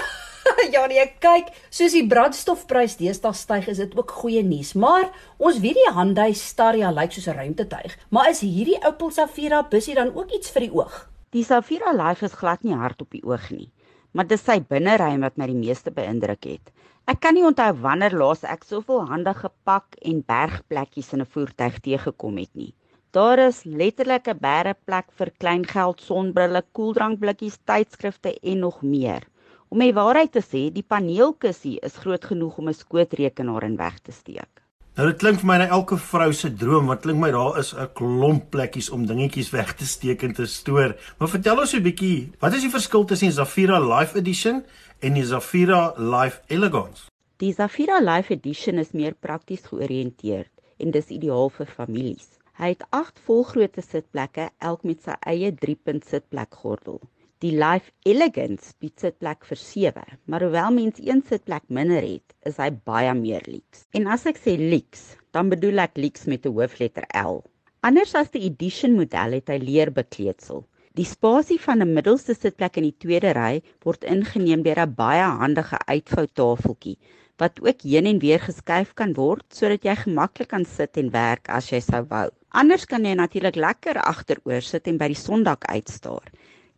ja 0.74 0.86
nee, 0.88 1.04
kyk, 1.20 1.52
soos 1.68 1.96
die 1.96 2.06
brandstofprys 2.08 2.96
deesdae 3.00 3.36
styg, 3.36 3.68
is 3.68 3.84
dit 3.84 3.96
ook 4.00 4.16
goeie 4.22 4.44
nuus. 4.44 4.74
Maar 4.80 5.10
ons 5.36 5.60
weet 5.60 5.76
die 5.76 5.90
Hyundai 5.92 6.30
Staria 6.32 6.92
lyk 6.92 7.12
soos 7.16 7.28
'n 7.28 7.36
ruimtetuig, 7.36 8.00
maar 8.08 8.32
is 8.32 8.40
hierdie 8.40 8.80
Opel 8.80 9.12
Safira 9.12 9.60
bussie 9.60 9.96
dan 10.00 10.16
ook 10.16 10.32
iets 10.32 10.56
vir 10.56 10.68
die 10.68 10.72
oog? 10.72 11.02
Die 11.36 11.44
Safira 11.44 11.92
Life 11.92 12.24
is 12.24 12.40
glad 12.40 12.64
nie 12.64 12.76
hard 12.76 13.04
op 13.04 13.12
die 13.12 13.24
oog 13.24 13.50
nie 13.52 13.68
maar 14.12 14.26
dis 14.26 14.44
sy 14.44 14.58
binneruim 14.60 15.20
wat 15.26 15.36
my 15.36 15.46
die 15.50 15.58
meeste 15.58 15.90
beïndruk 15.90 16.44
het. 16.44 16.72
Ek 17.08 17.20
kan 17.24 17.34
nie 17.34 17.44
onthou 17.48 17.70
wanneer 17.84 18.14
laas 18.20 18.42
ek 18.44 18.66
soveel 18.68 19.06
handige 19.08 19.50
pak 19.64 19.96
en 20.10 20.24
bergplekkies 20.32 21.12
in 21.16 21.22
'n 21.24 21.32
voertuig 21.34 21.80
teëgekom 21.86 22.36
het 22.38 22.54
nie. 22.54 22.74
Daar 23.16 23.38
is 23.38 23.64
letterlik 23.64 24.28
'n 24.28 24.38
bergplek 24.40 25.08
vir 25.18 25.30
kleingeld, 25.38 26.00
sonbrille, 26.00 26.62
koeldrankblikkies, 26.72 27.58
tydskrifte 27.64 28.34
en 28.42 28.58
nog 28.58 28.82
meer. 28.82 29.22
Om 29.68 29.78
die 29.78 29.94
waarheid 29.94 30.32
te 30.32 30.42
sê, 30.44 30.72
die 30.72 30.84
paneelkussie 30.94 31.78
is 31.80 31.96
groot 31.96 32.24
genoeg 32.24 32.58
om 32.58 32.68
'n 32.68 32.74
skootrekenaar 32.74 33.64
in 33.64 33.76
weg 33.76 33.98
te 34.00 34.12
steek. 34.12 34.62
Nou 34.98 35.04
dit 35.06 35.20
klink 35.22 35.38
vir 35.38 35.46
my 35.46 35.56
na 35.60 35.66
elke 35.70 35.94
vrou 36.02 36.32
se 36.34 36.48
droom, 36.58 36.88
wat 36.90 37.04
klink 37.04 37.20
my 37.22 37.28
daar 37.30 37.58
is 37.60 37.68
'n 37.72 37.86
klomp 37.94 38.48
plekkies 38.50 38.88
om 38.90 39.06
dingetjies 39.06 39.52
weg 39.54 39.76
te 39.78 39.86
steek 39.86 40.22
en 40.22 40.32
te 40.34 40.46
stoor. 40.46 40.96
Maar 41.18 41.28
vertel 41.28 41.60
ons 41.60 41.74
'n 41.74 41.82
bietjie, 41.82 42.32
wat 42.40 42.54
is 42.54 42.62
die 42.62 42.70
verskil 42.70 43.04
tussen 43.04 43.28
die 43.28 43.36
Zafira 43.36 43.78
Life 43.78 44.18
Edition 44.18 44.64
en 44.98 45.14
die 45.14 45.24
Zafira 45.24 45.94
Life 45.96 46.40
Elegance? 46.48 47.06
Die 47.36 47.52
Zafira 47.52 48.00
Life 48.00 48.32
Edition 48.32 48.78
is 48.78 48.90
meer 48.92 49.14
prakties 49.14 49.62
georiënteerd 49.70 50.50
en 50.78 50.90
dis 50.90 51.06
ideaal 51.06 51.48
vir 51.50 51.66
families. 51.66 52.28
Hy 52.58 52.68
het 52.68 52.82
8 52.90 53.20
volgrootte 53.24 53.82
sitplekke, 53.82 54.50
elk 54.58 54.82
met 54.82 55.02
sy 55.02 55.14
eie 55.20 55.52
3-punt 55.52 56.04
sitplekgordel. 56.04 57.00
Die 57.44 57.52
Life 57.54 57.92
Elegance 58.02 58.72
bied 58.82 58.98
sitplek 58.98 59.44
vir 59.46 59.58
7, 59.62 60.00
maar 60.26 60.42
hoewel 60.42 60.72
mens 60.74 60.96
een 60.98 61.20
sitplek 61.22 61.68
minder 61.76 62.02
het, 62.02 62.32
is 62.50 62.56
hy 62.58 62.66
baie 62.90 63.12
meer 63.14 63.44
luks. 63.46 63.84
En 63.94 64.08
as 64.10 64.24
ek 64.26 64.40
sê 64.42 64.56
luks, 64.58 65.04
dan 65.30 65.52
bedoel 65.52 65.84
ek 65.84 66.00
luks 66.02 66.26
met 66.26 66.48
'n 66.50 66.56
hoofletter 66.56 67.06
L. 67.20 67.38
Anders 67.86 68.16
as 68.18 68.32
die 68.34 68.42
Edition 68.48 68.96
model 68.98 69.38
het 69.38 69.54
hy 69.54 69.60
leerbekleedsel. 69.62 70.64
Die 70.98 71.06
spasie 71.06 71.60
van 71.62 71.78
'n 71.78 71.94
middelste 71.94 72.34
sitplek 72.34 72.82
in 72.82 72.88
die 72.90 72.98
tweede 73.06 73.30
ry 73.38 73.62
word 73.86 74.02
ingeneem 74.02 74.66
deur 74.66 74.82
'n 74.82 74.98
baie 74.98 75.30
handige 75.44 75.78
uitvoutafeltjie 75.86 76.98
wat 77.38 77.62
ook 77.62 77.86
heen 77.86 78.06
en 78.06 78.18
weer 78.18 78.40
geskuif 78.40 78.94
kan 78.94 79.14
word 79.14 79.46
sodat 79.54 79.84
jy 79.84 79.94
gemaklik 79.94 80.48
kan 80.48 80.64
sit 80.64 80.96
en 80.96 81.14
werk 81.14 81.48
as 81.48 81.70
jy 81.70 81.78
sou 81.78 82.02
wou. 82.10 82.28
Anders 82.50 82.84
kan 82.84 83.04
jy 83.04 83.14
natuurlik 83.14 83.54
lekker 83.54 84.02
agteroor 84.02 84.60
sit 84.60 84.88
en 84.88 84.98
by 84.98 85.06
die 85.06 85.22
sondak 85.26 85.64
uitstaar. 85.70 86.26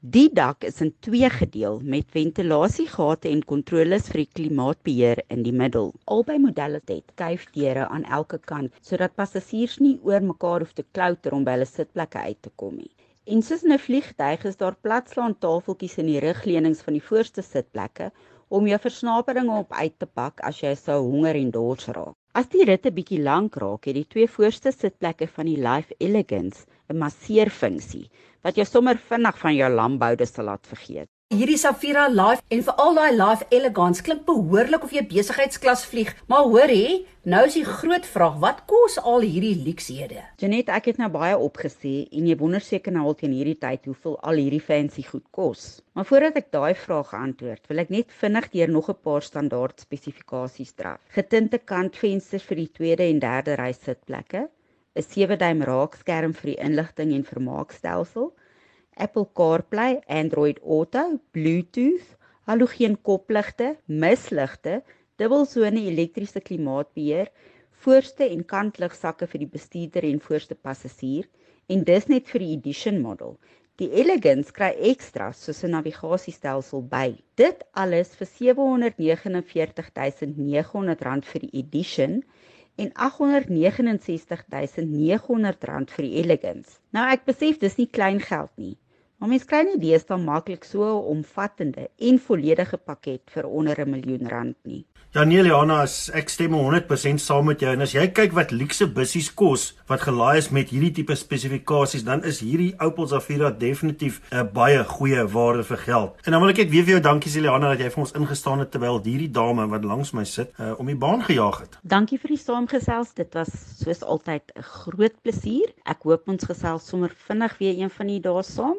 Die 0.01 0.31
dak 0.33 0.65
is 0.65 0.79
in 0.81 0.95
twee 1.05 1.29
gedeel 1.29 1.75
met 1.85 2.07
ventilasiegate 2.09 3.29
en 3.29 3.43
kontroles 3.45 4.07
vir 4.09 4.23
die 4.23 4.31
klimaatbeheer 4.39 5.21
in 5.29 5.43
die 5.45 5.53
middel. 5.53 5.91
Albei 6.09 6.39
modelle 6.41 6.81
het 6.89 7.13
kuifdeure 7.21 7.85
aan 7.85 8.07
elke 8.09 8.39
kant 8.39 8.73
sodat 8.81 9.13
passasiers 9.15 9.77
nie 9.79 9.99
oor 10.01 10.25
mekaar 10.25 10.65
hoef 10.65 10.73
te 10.73 10.87
klouter 10.97 11.37
om 11.37 11.45
by 11.45 11.59
hulle 11.59 11.69
sitplekke 11.69 12.25
uit 12.31 12.41
te 12.41 12.53
kom 12.57 12.79
nie. 12.79 12.89
En 13.27 13.45
soos 13.45 13.63
'n 13.63 13.77
vliegtyg 13.77 14.49
is 14.49 14.57
daar 14.57 14.81
platslaan 14.81 15.37
tafeltjies 15.39 15.99
in 15.99 16.07
die 16.07 16.25
rugleunings 16.25 16.81
van 16.81 16.97
die 16.97 17.05
voorste 17.11 17.43
sitplekke 17.43 18.11
om 18.49 18.67
jou 18.67 18.81
versnaperinge 18.81 19.59
op 19.59 19.73
uit 19.73 19.99
te 19.99 20.07
pak 20.07 20.41
as 20.41 20.63
jy 20.63 20.75
sou 20.77 21.03
honger 21.11 21.37
en 21.37 21.51
dors 21.51 21.87
raak. 21.89 22.17
As 22.33 22.49
die 22.49 22.65
rit 22.65 22.87
'n 22.87 22.95
bietjie 22.95 23.23
lank 23.23 23.57
raak, 23.57 23.85
het 23.85 23.95
die 23.95 24.09
twee 24.09 24.27
voorste 24.27 24.73
sitplekke 24.73 25.27
van 25.29 25.45
die 25.45 25.61
Life 25.61 25.95
Elegance 25.99 26.65
'n 26.91 26.99
masseerfunksie 26.99 28.11
wat 28.45 28.57
jou 28.57 28.67
sommer 28.67 28.99
vinnig 29.11 29.39
van 29.39 29.55
jou 29.55 29.71
lamboude 29.73 30.27
sal 30.27 30.45
laat 30.45 30.67
vergeet. 30.67 31.09
Hierdie 31.31 31.61
Safira 31.63 32.09
Life 32.11 32.43
en 32.51 32.63
vir 32.67 32.81
al 32.83 32.97
daai 32.99 33.13
Life 33.15 33.45
Elegance 33.55 34.03
klink 34.03 34.25
behoorlik 34.27 34.83
of 34.83 34.91
jy 34.91 35.05
besigheidsklas 35.07 35.85
vlieg. 35.87 36.11
Maar 36.27 36.49
hoor 36.51 36.73
hè, 36.75 36.97
nou 37.31 37.45
is 37.47 37.55
die 37.55 37.63
groot 37.69 38.09
vraag, 38.15 38.41
wat 38.43 38.65
kos 38.67 38.97
al 38.99 39.23
hierdie 39.23 39.55
luksehede? 39.63 40.25
Janet, 40.43 40.75
ek 40.75 40.91
het 40.91 40.99
nou 40.99 41.07
baie 41.15 41.39
opgesê 41.39 41.95
en 42.11 42.27
jy 42.27 42.35
wonder 42.41 42.67
seker 42.67 42.97
nou 42.97 43.05
al 43.07 43.15
teen 43.21 43.37
hierdie 43.39 43.55
tyd 43.63 43.87
hoeveel 43.87 44.19
al 44.27 44.43
hierdie 44.43 44.63
fancy 44.73 45.07
goed 45.07 45.29
kos. 45.31 45.69
Maar 45.95 46.11
voordat 46.11 46.43
ek 46.43 46.51
daai 46.51 46.75
vraag 46.75 47.15
antwoord, 47.15 47.63
wil 47.71 47.85
ek 47.85 47.95
net 47.95 48.21
vinnig 48.25 48.51
deur 48.57 48.75
nog 48.75 48.91
'n 48.91 48.99
paar 48.99 49.23
standaard 49.23 49.87
spesifikasies 49.87 50.75
tref. 50.75 50.99
Getinte 51.15 51.63
kantvensters 51.63 52.43
vir 52.43 52.57
die 52.57 52.73
tweede 52.75 53.07
en 53.07 53.23
derde 53.23 53.55
ry 53.55 53.71
sitplekke, 53.71 54.49
'n 54.99 55.05
7-duim 55.07 55.61
raakskerm 55.69 56.33
vir 56.39 56.49
die 56.51 56.61
inligting 56.69 57.11
en 57.17 57.25
vermaakstelsel, 57.33 58.27
Apple 58.97 59.29
CarPlay, 59.39 59.93
Android 60.21 60.59
Auto, 60.63 61.05
Bluetooth, 61.33 62.09
halogeen 62.51 62.97
kopligte, 63.09 63.69
misligte, 63.87 64.75
dubbelsone 65.21 65.81
elektriese 65.93 66.41
klimaatbeheer, 66.41 67.29
voorste 67.85 68.25
en 68.29 68.45
kantligsakke 68.45 69.27
vir 69.31 69.39
die 69.45 69.53
bestuurder 69.55 70.05
en 70.09 70.21
voorste 70.27 70.57
passasier 70.69 71.25
en 71.71 71.79
dis 71.87 72.07
net 72.11 72.25
vir 72.33 72.41
die 72.45 72.53
edition 72.57 72.97
model. 73.05 73.33
Die 73.81 73.91
Elegance 74.03 74.51
kry 74.53 74.73
ekstra 74.91 75.27
soos 75.33 75.61
'n 75.65 75.75
navigasiestelsel 75.77 76.81
by. 76.95 77.09
Dit 77.41 77.59
alles 77.83 78.11
vir 78.19 78.27
R749900 78.27 81.25
vir 81.33 81.41
die 81.47 81.55
edition 81.63 82.13
en 82.83 82.91
R869900 83.09 85.95
vir 85.97 86.05
die 86.07 86.17
Elegance. 86.23 86.71
Nou 86.97 87.05
ek 87.15 87.23
besef 87.29 87.55
dis 87.63 87.79
nie 87.81 87.91
klein 87.99 88.21
geld 88.25 88.53
nie. 88.57 88.77
Maar 89.21 89.29
mens 89.29 89.43
kry 89.45 89.59
nie 89.69 89.77
deesdae 89.77 90.17
maklik 90.17 90.63
so 90.65 90.81
'n 90.81 91.09
omvattende 91.15 91.91
en 92.09 92.19
volledige 92.19 92.79
pakket 92.79 93.21
vir 93.35 93.45
onder 93.45 93.77
'n 93.81 93.91
miljoen 93.91 94.29
rand 94.29 94.57
nie. 94.65 94.87
Ja 95.13 95.25
nee 95.25 95.43
Liana, 95.43 95.81
ek 96.15 96.29
stem 96.29 96.53
100% 96.55 97.21
saam 97.21 97.45
met 97.45 97.61
jou 97.61 97.73
en 97.73 97.81
as 97.81 97.93
jy 97.93 98.05
kyk 98.15 98.33
wat 98.33 98.53
luukse 98.55 98.87
bussies 98.87 99.35
kos 99.35 99.65
wat 99.91 100.05
gelaai 100.07 100.39
is 100.39 100.49
met 100.51 100.71
hierdie 100.71 100.93
tipe 100.93 101.17
spesifikasies, 101.19 102.05
dan 102.05 102.23
is 102.25 102.39
hierdie 102.41 102.77
Opel 102.79 103.07
Zafira 103.07 103.51
definitief 103.51 104.21
'n 104.31 104.49
baie 104.55 104.85
goeie 104.85 105.27
waarde 105.27 105.65
vir 105.65 105.77
geld. 105.77 106.17
En 106.25 106.33
dan 106.33 106.41
wil 106.41 106.51
ek 106.51 106.57
net 106.57 106.71
weer 106.71 106.85
vir 106.85 106.93
jou 106.93 107.01
dankie 107.01 107.33
sê 107.33 107.41
Liana 107.41 107.75
dat 107.75 107.81
jy 107.81 107.91
vir 107.91 108.03
ons 108.05 108.13
ingestaan 108.13 108.59
het 108.59 108.71
terwyl 108.71 109.03
hierdie 109.03 109.31
dame 109.31 109.67
wat 109.67 109.85
langs 109.85 110.13
my 110.13 110.25
sit, 110.25 110.53
uh, 110.61 110.79
om 110.79 110.87
die 110.87 110.97
baan 110.97 111.23
gejaag 111.23 111.61
het. 111.61 111.79
Dankie 111.83 112.19
vir 112.19 112.29
die 112.29 112.39
saamgesels. 112.39 113.15
Dit 113.15 113.35
was 113.35 113.51
soos 113.83 114.03
altyd 114.03 114.43
'n 114.57 114.63
groot 114.63 115.23
plesier. 115.23 115.75
Ek 115.85 116.03
hoop 116.05 116.29
ons 116.29 116.45
gesels 116.45 116.87
sommer 116.87 117.11
vinnig 117.29 117.59
weer 117.59 117.75
een 117.77 117.91
van 117.91 118.07
die 118.07 118.21
dae 118.21 118.43
saam. 118.43 118.77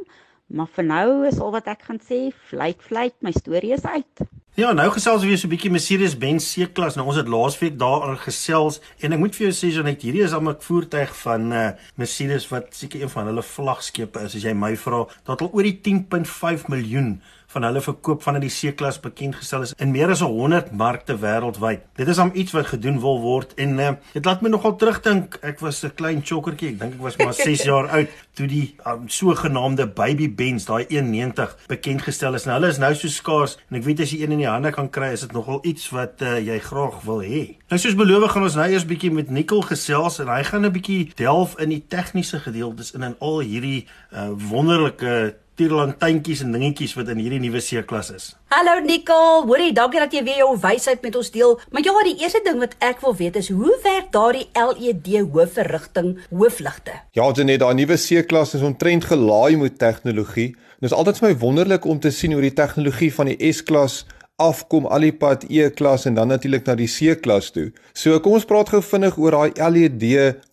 Maar 0.51 0.67
vir 0.75 0.87
nou 0.87 1.07
is 1.27 1.39
al 1.39 1.53
wat 1.55 1.69
ek 1.71 1.85
gaan 1.87 1.99
sê, 2.03 2.19
fluit 2.49 2.81
fluit, 2.83 3.15
my 3.23 3.31
storie 3.35 3.71
is 3.77 3.85
uit. 3.87 4.23
Ja, 4.59 4.73
nou 4.75 4.89
gesels 4.91 5.23
weer 5.23 5.37
so 5.39 5.47
'n 5.47 5.49
bietjie 5.49 5.71
Mercedes-Benz 5.71 6.43
C-klas. 6.53 6.95
Nou 6.95 7.07
ons 7.07 7.15
het 7.15 7.27
laasweek 7.27 7.77
daaroor 7.79 8.17
gesels 8.17 8.81
en 8.99 9.13
ek 9.13 9.19
moet 9.19 9.35
vir 9.35 9.47
jou 9.47 9.55
sê 9.55 9.73
Janet, 9.73 10.01
hierdie 10.01 10.23
is 10.23 10.33
al 10.33 10.41
'n 10.41 10.55
voertuig 10.59 11.15
van 11.23 11.53
uh 11.53 11.69
Mercedes 11.95 12.49
wat 12.49 12.75
seker 12.75 13.01
een 13.01 13.09
van 13.09 13.25
hulle 13.25 13.43
vlagskepe 13.43 14.19
is 14.19 14.35
as 14.35 14.43
jy 14.43 14.53
my 14.53 14.75
vra. 14.75 15.07
Daar 15.23 15.35
het 15.35 15.41
al 15.41 15.53
oor 15.53 15.63
die 15.63 15.79
10.5 15.81 16.67
miljoen 16.67 17.21
van 17.51 17.63
hulle 17.67 17.81
verkoop 17.83 18.23
van 18.23 18.37
in 18.39 18.45
die 18.45 18.53
C-klas 18.53 18.99
bekend 19.03 19.35
gestel 19.35 19.65
is 19.65 19.73
in 19.83 19.91
meer 19.91 20.11
as 20.13 20.23
100 20.23 20.71
markte 20.77 21.17
wêreldwyd. 21.19 21.83
Dit 21.99 22.07
is 22.07 22.19
om 22.23 22.31
iets 22.33 22.55
wat 22.55 22.71
gedoen 22.71 22.99
wil 23.03 23.19
word 23.23 23.53
en 23.59 23.79
uh, 23.79 23.89
dit 24.13 24.25
laat 24.25 24.43
my 24.43 24.51
nogal 24.53 24.77
terugdink. 24.79 25.37
Ek 25.43 25.59
was 25.59 25.83
'n 25.83 25.91
klein 25.95 26.21
chokkertjie, 26.23 26.73
ek 26.73 26.79
dink 26.79 26.93
ek 26.93 27.01
was 27.01 27.17
maar 27.17 27.33
6 27.33 27.63
jaar 27.69 27.89
oud 27.89 28.07
toe 28.35 28.47
die 28.47 28.75
um, 28.87 29.07
sogenaamde 29.09 29.87
baby 29.87 30.29
Benz, 30.29 30.65
daai 30.65 30.85
190 30.87 31.57
bekend 31.67 32.01
gestel 32.01 32.35
is. 32.35 32.45
Nou 32.45 32.55
hulle 32.59 32.71
is 32.71 32.79
nou 32.79 32.93
so 32.95 33.07
skaars 33.07 33.57
en 33.69 33.81
ek 33.81 33.83
weet 33.83 33.99
as 33.99 34.11
jy 34.15 34.23
een 34.23 34.39
in 34.41 34.47
die 34.47 34.53
hande 34.53 34.71
kan 34.73 34.89
kry, 34.89 35.11
is 35.13 35.21
dit 35.21 35.35
nogal 35.37 35.59
iets 35.67 35.89
wat 35.93 36.23
uh, 36.25 36.39
jy 36.41 36.57
graag 36.65 37.01
wil 37.05 37.21
hê. 37.21 37.43
Nou 37.69 37.77
soos 37.81 37.97
beloof 37.99 38.31
gaan 38.33 38.47
ons 38.47 38.57
nou 38.57 38.65
eers 38.71 38.87
bietjie 38.89 39.11
met 39.13 39.29
Nicole 39.29 39.67
gesels 39.69 40.17
en 40.23 40.31
hy 40.33 40.41
gaan 40.47 40.65
'n 40.65 40.73
bietjie 40.73 41.11
delf 41.15 41.53
in 41.61 41.69
die 41.69 41.83
tegniese 41.87 42.41
gedeeltes 42.41 42.93
in 42.97 43.05
en 43.05 43.15
al 43.19 43.39
hierdie 43.45 43.85
uh, 44.13 44.33
wonderlike 44.33 45.37
tierlantuintjies 45.59 46.41
en 46.41 46.53
dingetjies 46.55 46.95
wat 46.97 47.11
in 47.11 47.19
hierdie 47.21 47.41
nuwe 47.43 47.61
C-klas 47.61 48.09
is. 48.15 48.25
Hallo 48.49 48.79
Nicole, 48.81 49.45
hoorie, 49.45 49.73
dankie 49.75 49.99
dat 50.01 50.13
jy 50.15 50.23
weer 50.25 50.39
jou 50.41 50.55
wysheid 50.57 51.03
met 51.05 51.15
ons 51.19 51.29
deel. 51.31 51.59
Maar 51.71 51.83
ja, 51.85 51.93
die 52.07 52.17
eerste 52.23 52.41
ding 52.43 52.57
wat 52.63 52.73
ek 52.79 53.03
wil 53.05 53.15
weet 53.19 53.37
is 53.37 53.51
hoe 53.53 53.75
werk 53.83 54.09
daardie 54.15 54.47
LED 54.55 55.11
hoofverrigting 55.21 56.17
hoofligte? 56.31 56.97
Ja, 57.13 57.27
dit 57.31 57.45
net 57.45 57.61
daai 57.61 57.75
nuwe 57.77 57.99
C-klas 57.99 58.55
is 58.57 58.65
omtrent 58.65 59.05
gelaai 59.11 59.57
met 59.57 59.77
tegnologie. 59.77 60.55
Dit 60.81 60.89
is 60.89 60.97
altyd 60.97 61.19
vir 61.21 61.29
my 61.29 61.35
wonderlik 61.37 61.85
om 61.85 61.99
te 62.01 62.09
sien 62.09 62.33
hoe 62.33 62.41
die 62.41 62.55
tegnologie 62.57 63.11
van 63.13 63.29
die 63.29 63.51
S-klas 63.53 64.01
afkom 64.41 64.87
al 64.89 65.05
die 65.05 65.13
pad 65.13 65.45
E-klas 65.49 66.07
en 66.09 66.17
dan 66.17 66.31
natuurlik 66.33 66.65
na 66.67 66.75
die 66.79 66.89
C-klas 66.89 67.51
toe. 67.55 67.69
So 67.93 68.19
kom 68.19 68.37
ons 68.39 68.47
praat 68.49 68.73
gou 68.73 68.81
vinnig 68.85 69.17
oor 69.21 69.37
daai 69.37 69.71
LED 69.77 70.05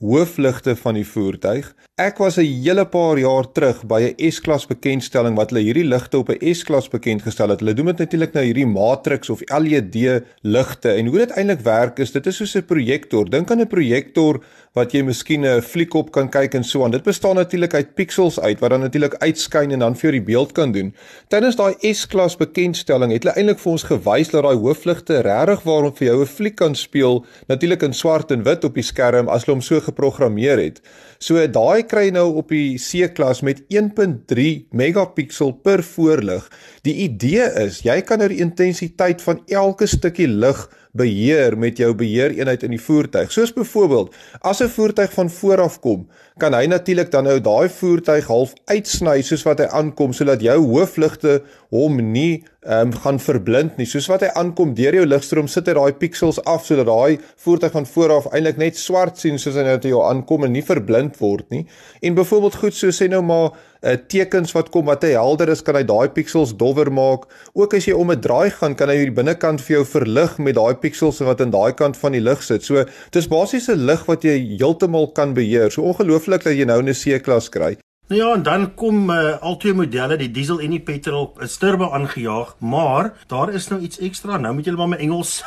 hoofligte 0.04 0.76
van 0.76 1.00
die 1.00 1.06
voertuig. 1.08 1.72
Ek 1.98 2.20
was 2.22 2.36
'n 2.38 2.46
hele 2.46 2.84
paar 2.86 3.18
jaar 3.18 3.46
terug 3.52 3.82
by 3.82 4.14
'n 4.14 4.30
S-klas 4.30 4.66
bekendstelling 4.66 5.34
wat 5.34 5.50
hulle 5.50 5.64
hierdie 5.66 5.84
ligte 5.84 6.18
op 6.18 6.28
'n 6.30 6.54
S-klas 6.54 6.88
bekend 6.88 7.22
gestel 7.22 7.48
het. 7.48 7.58
Hulle 7.58 7.74
doen 7.74 7.86
dit 7.86 7.98
natuurlik 7.98 8.32
nou 8.34 8.44
hierdie 8.44 8.66
matrix 8.66 9.30
of 9.30 9.42
LED 9.42 10.22
ligte 10.42 10.92
en 10.92 11.06
hoe 11.06 11.18
dit 11.18 11.30
eintlik 11.30 11.60
werk 11.60 11.98
is 11.98 12.12
dit 12.12 12.26
is 12.26 12.36
soos 12.36 12.54
'n 12.54 12.62
projektor. 12.62 13.28
Dink 13.28 13.50
aan 13.50 13.60
'n 13.60 13.66
projektor 13.66 14.40
wat 14.74 14.92
jy 14.92 15.02
miskien 15.02 15.44
'n 15.44 15.60
fliek 15.60 15.94
op 15.94 16.12
kan 16.12 16.28
kyk 16.28 16.54
en 16.54 16.64
so 16.64 16.84
aan. 16.84 16.90
Dit 16.90 17.02
bestaan 17.02 17.34
natuurlik 17.34 17.74
uit 17.74 17.94
pixels 17.94 18.40
uit 18.40 18.60
wat 18.60 18.70
dan 18.70 18.80
natuurlik 18.80 19.14
uitskyn 19.18 19.70
en 19.70 19.78
dan 19.78 19.96
vir 19.96 20.10
jou 20.10 20.12
die 20.12 20.32
beeld 20.32 20.52
kan 20.52 20.72
doen. 20.72 20.94
Tydens 21.28 21.56
daai 21.56 21.74
S-klas 21.94 22.36
bekendstelling 22.36 23.12
het 23.12 23.24
hulle 23.24 23.34
eintlik 23.34 23.58
vir 23.58 23.72
ons 23.72 23.82
gewys 23.82 24.28
dat 24.28 24.42
daai 24.42 24.56
hoofligte 24.56 25.20
regtig 25.20 25.62
waarom 25.62 25.96
vir 25.96 26.06
jou 26.08 26.20
'n 26.20 26.26
fliek 26.26 26.56
kan 26.56 26.74
speel, 26.74 27.24
natuurlik 27.48 27.82
in 27.82 27.92
swart 27.92 28.30
en 28.30 28.42
wit 28.42 28.64
op 28.64 28.74
die 28.74 28.82
skerm 28.82 29.28
as 29.28 29.44
hulle 29.44 29.56
hom 29.56 29.62
so 29.62 29.80
geprogrammeer 29.80 30.58
het. 30.58 30.80
So 31.18 31.34
daai 31.46 31.87
kry 31.88 32.08
nou 32.14 32.26
op 32.40 32.52
die 32.52 32.76
C-klas 32.78 33.40
met 33.46 33.62
1.3 33.72 34.44
megapiksel 34.76 35.54
per 35.64 35.82
voorlig. 35.86 36.44
Die 36.86 36.94
idee 37.08 37.48
is 37.64 37.82
jy 37.86 38.00
kan 38.06 38.22
nou 38.22 38.28
die 38.32 38.42
intensiteit 38.44 39.24
van 39.24 39.42
elke 39.48 39.88
stukkie 39.90 40.28
lig 40.28 40.66
beheer 40.92 41.58
met 41.58 41.78
jou 41.78 41.94
beheereenheid 41.94 42.62
in 42.62 42.70
die 42.70 42.82
voertuig. 42.82 43.32
Soos 43.32 43.52
byvoorbeeld, 43.52 44.14
as 44.40 44.62
'n 44.62 44.68
voertuig 44.68 45.12
van 45.12 45.30
voor 45.30 45.60
af 45.60 45.80
kom, 45.80 46.08
kan 46.38 46.54
hy 46.54 46.66
natuurlik 46.66 47.10
dan 47.10 47.24
nou 47.24 47.40
daai 47.40 47.68
voertuig 47.68 48.26
half 48.26 48.52
uitsny 48.64 49.22
soos 49.22 49.42
wat 49.42 49.58
hy 49.58 49.66
aankom 49.66 50.12
sodat 50.12 50.40
jou 50.40 50.58
hoofligte 50.66 51.42
hom 51.74 51.98
nie 52.12 52.44
um, 52.62 52.92
gaan 52.92 53.18
verblind 53.20 53.76
nie. 53.76 53.86
Soos 53.86 54.06
wat 54.06 54.20
hy 54.20 54.30
aankom 54.38 54.74
deur 54.74 54.94
jou 54.94 55.06
ligstroom 55.06 55.48
sit 55.50 55.66
hy 55.66 55.74
daai 55.78 55.92
pixels 55.98 56.38
af 56.44 56.66
sodat 56.68 56.86
daai 56.86 57.18
voertuig 57.36 57.72
van 57.72 57.86
voor 57.86 58.14
af 58.18 58.28
eintlik 58.32 58.56
net 58.56 58.78
swart 58.78 59.18
sien 59.18 59.38
soos 59.38 59.58
hy 59.58 59.66
nou 59.66 59.78
te 59.82 59.88
jou 59.88 60.02
aankom 60.04 60.44
en 60.44 60.52
nie 60.52 60.64
verblind 60.64 61.18
word 61.18 61.48
nie. 61.50 61.66
En 62.02 62.14
byvoorbeeld 62.14 62.60
goed 62.62 62.74
so 62.74 62.94
sê 62.94 63.10
nou 63.10 63.22
maar 63.22 63.50
uh, 63.82 63.96
tekens 64.08 64.52
wat 64.56 64.70
kom 64.70 64.86
wat 64.90 65.02
hy 65.02 65.14
helder 65.16 65.48
is, 65.48 65.62
kan 65.62 65.76
hy 65.78 65.84
daai 65.86 66.08
pixels 66.14 66.54
dowwer 66.56 66.90
maak. 66.92 67.26
Ook 67.54 67.74
as 67.74 67.88
jy 67.88 67.94
om 67.94 68.10
'n 68.12 68.20
draai 68.20 68.50
gaan, 68.50 68.74
kan 68.74 68.88
hy 68.88 69.04
die 69.04 69.14
binnekant 69.14 69.60
vir 69.60 69.76
jou 69.78 69.84
verlig 69.84 70.38
met 70.38 70.54
daai 70.54 70.74
pixels 70.74 71.20
wat 71.20 71.40
aan 71.40 71.50
daai 71.50 71.72
kant 71.72 71.96
van 71.96 72.12
die 72.12 72.20
lig 72.20 72.42
sit. 72.42 72.64
So 72.64 72.84
dis 73.10 73.28
basies 73.28 73.68
'n 73.68 73.86
lig 73.86 74.06
wat 74.06 74.22
jy 74.24 74.56
heeltemal 74.58 75.12
kan 75.12 75.34
beheer. 75.34 75.70
So 75.70 75.82
ongelooflik 75.82 76.44
dat 76.44 76.54
jy 76.54 76.64
nou 76.64 76.82
'n 76.82 76.94
C-klas 76.94 77.48
kry. 77.48 77.78
Nou 78.08 78.20
ja, 78.20 78.34
en 78.34 78.42
dan 78.42 78.74
kom 78.74 79.10
uh, 79.10 79.36
al 79.44 79.56
twee 79.56 79.74
modelle, 79.74 80.16
die 80.16 80.30
diesel 80.30 80.60
en 80.60 80.70
die 80.70 80.80
petrol, 80.80 81.34
'n 81.40 81.46
turbo 81.60 81.90
aangejaag, 81.92 82.56
maar 82.58 83.12
daar 83.26 83.52
is 83.52 83.68
nou 83.68 83.80
iets 83.80 83.98
ekstra. 83.98 84.38
Nou 84.38 84.54
moet 84.54 84.64
julle 84.64 84.78
maar 84.78 84.88
my 84.88 84.96
Engels 84.96 85.44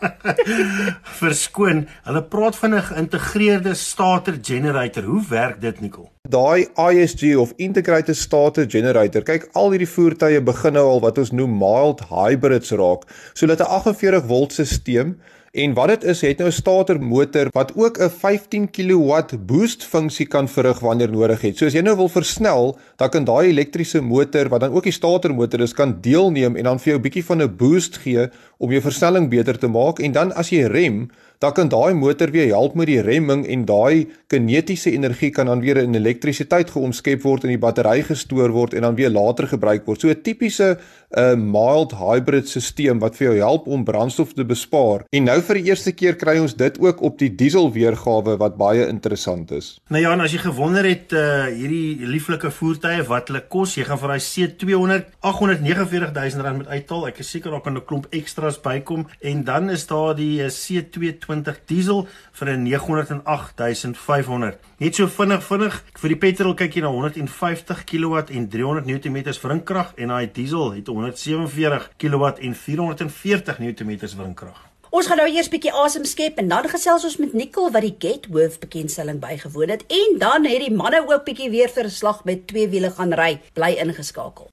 Verskoon, 1.20 1.88
hulle 2.02 2.22
praat 2.22 2.56
van 2.56 2.74
'n 2.74 2.82
geïntegreerde 2.82 3.74
starter 3.74 4.38
generator. 4.42 5.02
Hoe 5.02 5.24
werk 5.28 5.60
dit, 5.60 5.80
Nicole? 5.80 6.17
Daai 6.28 6.66
ISG 6.76 7.36
of 7.40 7.54
integrated 7.56 8.16
starter 8.16 8.66
generator. 8.68 9.22
Kyk, 9.24 9.46
al 9.56 9.70
hierdie 9.72 9.88
voertuie 9.88 10.42
begin 10.44 10.76
nou 10.76 10.84
al 10.90 11.00
wat 11.00 11.18
ons 11.22 11.32
noem 11.32 11.54
mild 11.56 12.02
hybrids 12.10 12.74
raak. 12.76 13.08
So 13.32 13.46
dat 13.46 13.60
'n 13.64 13.70
48 13.80 14.26
volt 14.28 14.52
stelsel 14.52 15.16
En 15.58 15.72
wat 15.74 15.88
dit 15.88 16.04
is, 16.04 16.20
het 16.20 16.38
nou 16.38 16.48
'n 16.48 16.52
starter 16.52 17.00
motor 17.00 17.48
wat 17.52 17.72
ook 17.74 17.98
'n 17.98 18.10
15 18.10 18.70
kW 18.70 19.36
boost 19.46 19.84
funksie 19.84 20.26
kan 20.26 20.48
verrig 20.48 20.80
wanneer 20.80 21.10
nodig 21.10 21.40
het. 21.40 21.56
So 21.56 21.66
as 21.66 21.72
jy 21.72 21.80
nou 21.80 21.96
wil 21.96 22.08
versnel, 22.08 22.78
dan 22.96 23.08
kan 23.08 23.24
daai 23.24 23.48
elektriese 23.48 24.00
motor 24.00 24.48
wat 24.48 24.60
dan 24.60 24.72
ook 24.72 24.82
die 24.82 24.92
starter 24.92 25.34
motor 25.34 25.60
is, 25.60 25.72
kan 25.72 25.98
deelneem 26.00 26.56
en 26.56 26.64
dan 26.64 26.78
vir 26.78 26.92
jou 26.92 26.98
'n 26.98 27.02
bietjie 27.02 27.24
van 27.24 27.42
'n 27.42 27.56
boost 27.56 27.96
gee 27.96 28.28
om 28.58 28.70
jou 28.70 28.82
versnelling 28.82 29.28
beter 29.30 29.58
te 29.58 29.66
maak 29.68 29.98
en 29.98 30.12
dan 30.12 30.32
as 30.32 30.48
jy 30.50 30.66
rem, 30.66 31.10
dan 31.38 31.52
kan 31.52 31.68
daai 31.68 31.94
motor 31.94 32.30
weer 32.30 32.48
help 32.50 32.74
met 32.74 32.86
die 32.86 33.00
remming 33.00 33.46
en 33.46 33.64
daai 33.64 34.08
kinetiese 34.26 34.90
energie 34.90 35.30
kan 35.30 35.46
dan 35.46 35.60
weer 35.60 35.76
in 35.76 35.94
elektrisiteit 35.94 36.70
geomskep 36.70 37.22
word 37.22 37.44
in 37.44 37.54
die 37.54 37.62
battery 37.62 38.02
gestoor 38.02 38.50
word 38.50 38.74
en 38.74 38.82
dan 38.82 38.94
weer 38.98 39.10
later 39.10 39.48
gebruik 39.48 39.86
word. 39.86 40.00
So 40.00 40.08
'n 40.08 40.22
tipiese 40.22 40.78
uh, 41.16 41.34
mild 41.34 41.94
hybrid 41.96 42.48
stelsel 42.48 42.98
wat 43.00 43.16
vir 43.16 43.28
jou 43.28 43.36
help 43.38 43.66
om 43.66 43.84
brandstof 43.84 44.34
te 44.34 44.44
bespaar. 44.44 45.04
En 45.12 45.24
nou 45.24 45.40
vir 45.40 45.60
die 45.60 45.70
eerste 45.70 45.92
keer 45.92 46.16
kry 46.20 46.38
ons 46.38 46.54
dit 46.58 46.78
ook 46.80 47.02
op 47.02 47.18
die 47.18 47.30
diesel 47.34 47.70
weergawe 47.72 48.36
wat 48.40 48.56
baie 48.60 48.86
interessant 48.88 49.50
is. 49.50 49.78
Nou 49.88 50.02
ja, 50.02 50.12
en 50.12 50.20
as 50.20 50.32
jy 50.32 50.42
gewonder 50.42 50.84
het 50.84 51.12
uh, 51.12 51.48
hierdie 51.48 52.06
lieflike 52.06 52.50
voertuie 52.50 53.02
wat 53.08 53.28
hulle 53.32 53.44
kos, 53.48 53.76
jy 53.78 53.86
gaan 53.88 54.00
vir 54.00 54.14
daai 54.14 54.24
C200 54.24 55.08
849000 55.20 56.44
rand 56.44 56.62
moet 56.62 56.72
uithaal. 56.72 57.08
Ek 57.08 57.22
is 57.22 57.30
seker 57.30 57.54
daar 57.54 57.64
kan 57.64 57.76
'n 57.76 57.84
klomp 57.84 58.06
ekstras 58.10 58.60
bykom 58.60 59.06
en 59.20 59.44
dan 59.44 59.70
is 59.70 59.86
daar 59.86 60.14
die 60.14 60.42
eh, 60.42 60.50
C2 60.50 61.18
R120 61.28 61.60
diesel 61.66 62.06
vir 62.32 62.48
'n 62.48 62.66
R908500. 62.66 64.56
Net 64.78 64.94
so 64.94 65.06
vinnig 65.06 65.42
vinnig 65.44 65.82
vir 65.94 66.08
die 66.08 66.16
petrol 66.16 66.54
kyk 66.54 66.74
jy 66.74 66.80
na 66.80 66.88
150 66.88 67.84
kW 67.84 68.14
en 68.30 68.48
300 68.48 68.86
Nm 68.86 69.22
wringkrag 69.42 69.92
en 69.96 70.08
daai 70.08 70.32
diesel 70.32 70.72
het 70.72 70.86
147 70.86 71.90
kW 71.98 72.24
en 72.40 72.54
440 72.54 73.58
Nm 73.58 73.98
wringkrag. 74.16 74.68
Ons 74.90 75.06
gaan 75.06 75.18
nou 75.20 75.28
eers 75.28 75.50
bietjie 75.52 75.72
asem 75.72 76.04
skep 76.04 76.38
en 76.38 76.48
dan 76.48 76.68
gesels 76.68 77.04
ons 77.04 77.18
met 77.20 77.34
Nicole 77.34 77.70
wat 77.70 77.84
die 77.84 77.96
Gethoof 77.98 78.58
bekendstelling 78.58 79.20
bygewoon 79.20 79.68
het 79.68 79.84
en 79.86 80.18
dan 80.18 80.48
het 80.48 80.64
die 80.64 80.72
manne 80.72 81.04
ook 81.04 81.24
bietjie 81.24 81.50
weer 81.50 81.68
verslag 81.68 82.24
met 82.24 82.46
twee 82.46 82.68
wiele 82.68 82.90
gaan 82.90 83.12
ry. 83.12 83.40
Bly 83.52 83.76
ingeskakel. 83.84 84.48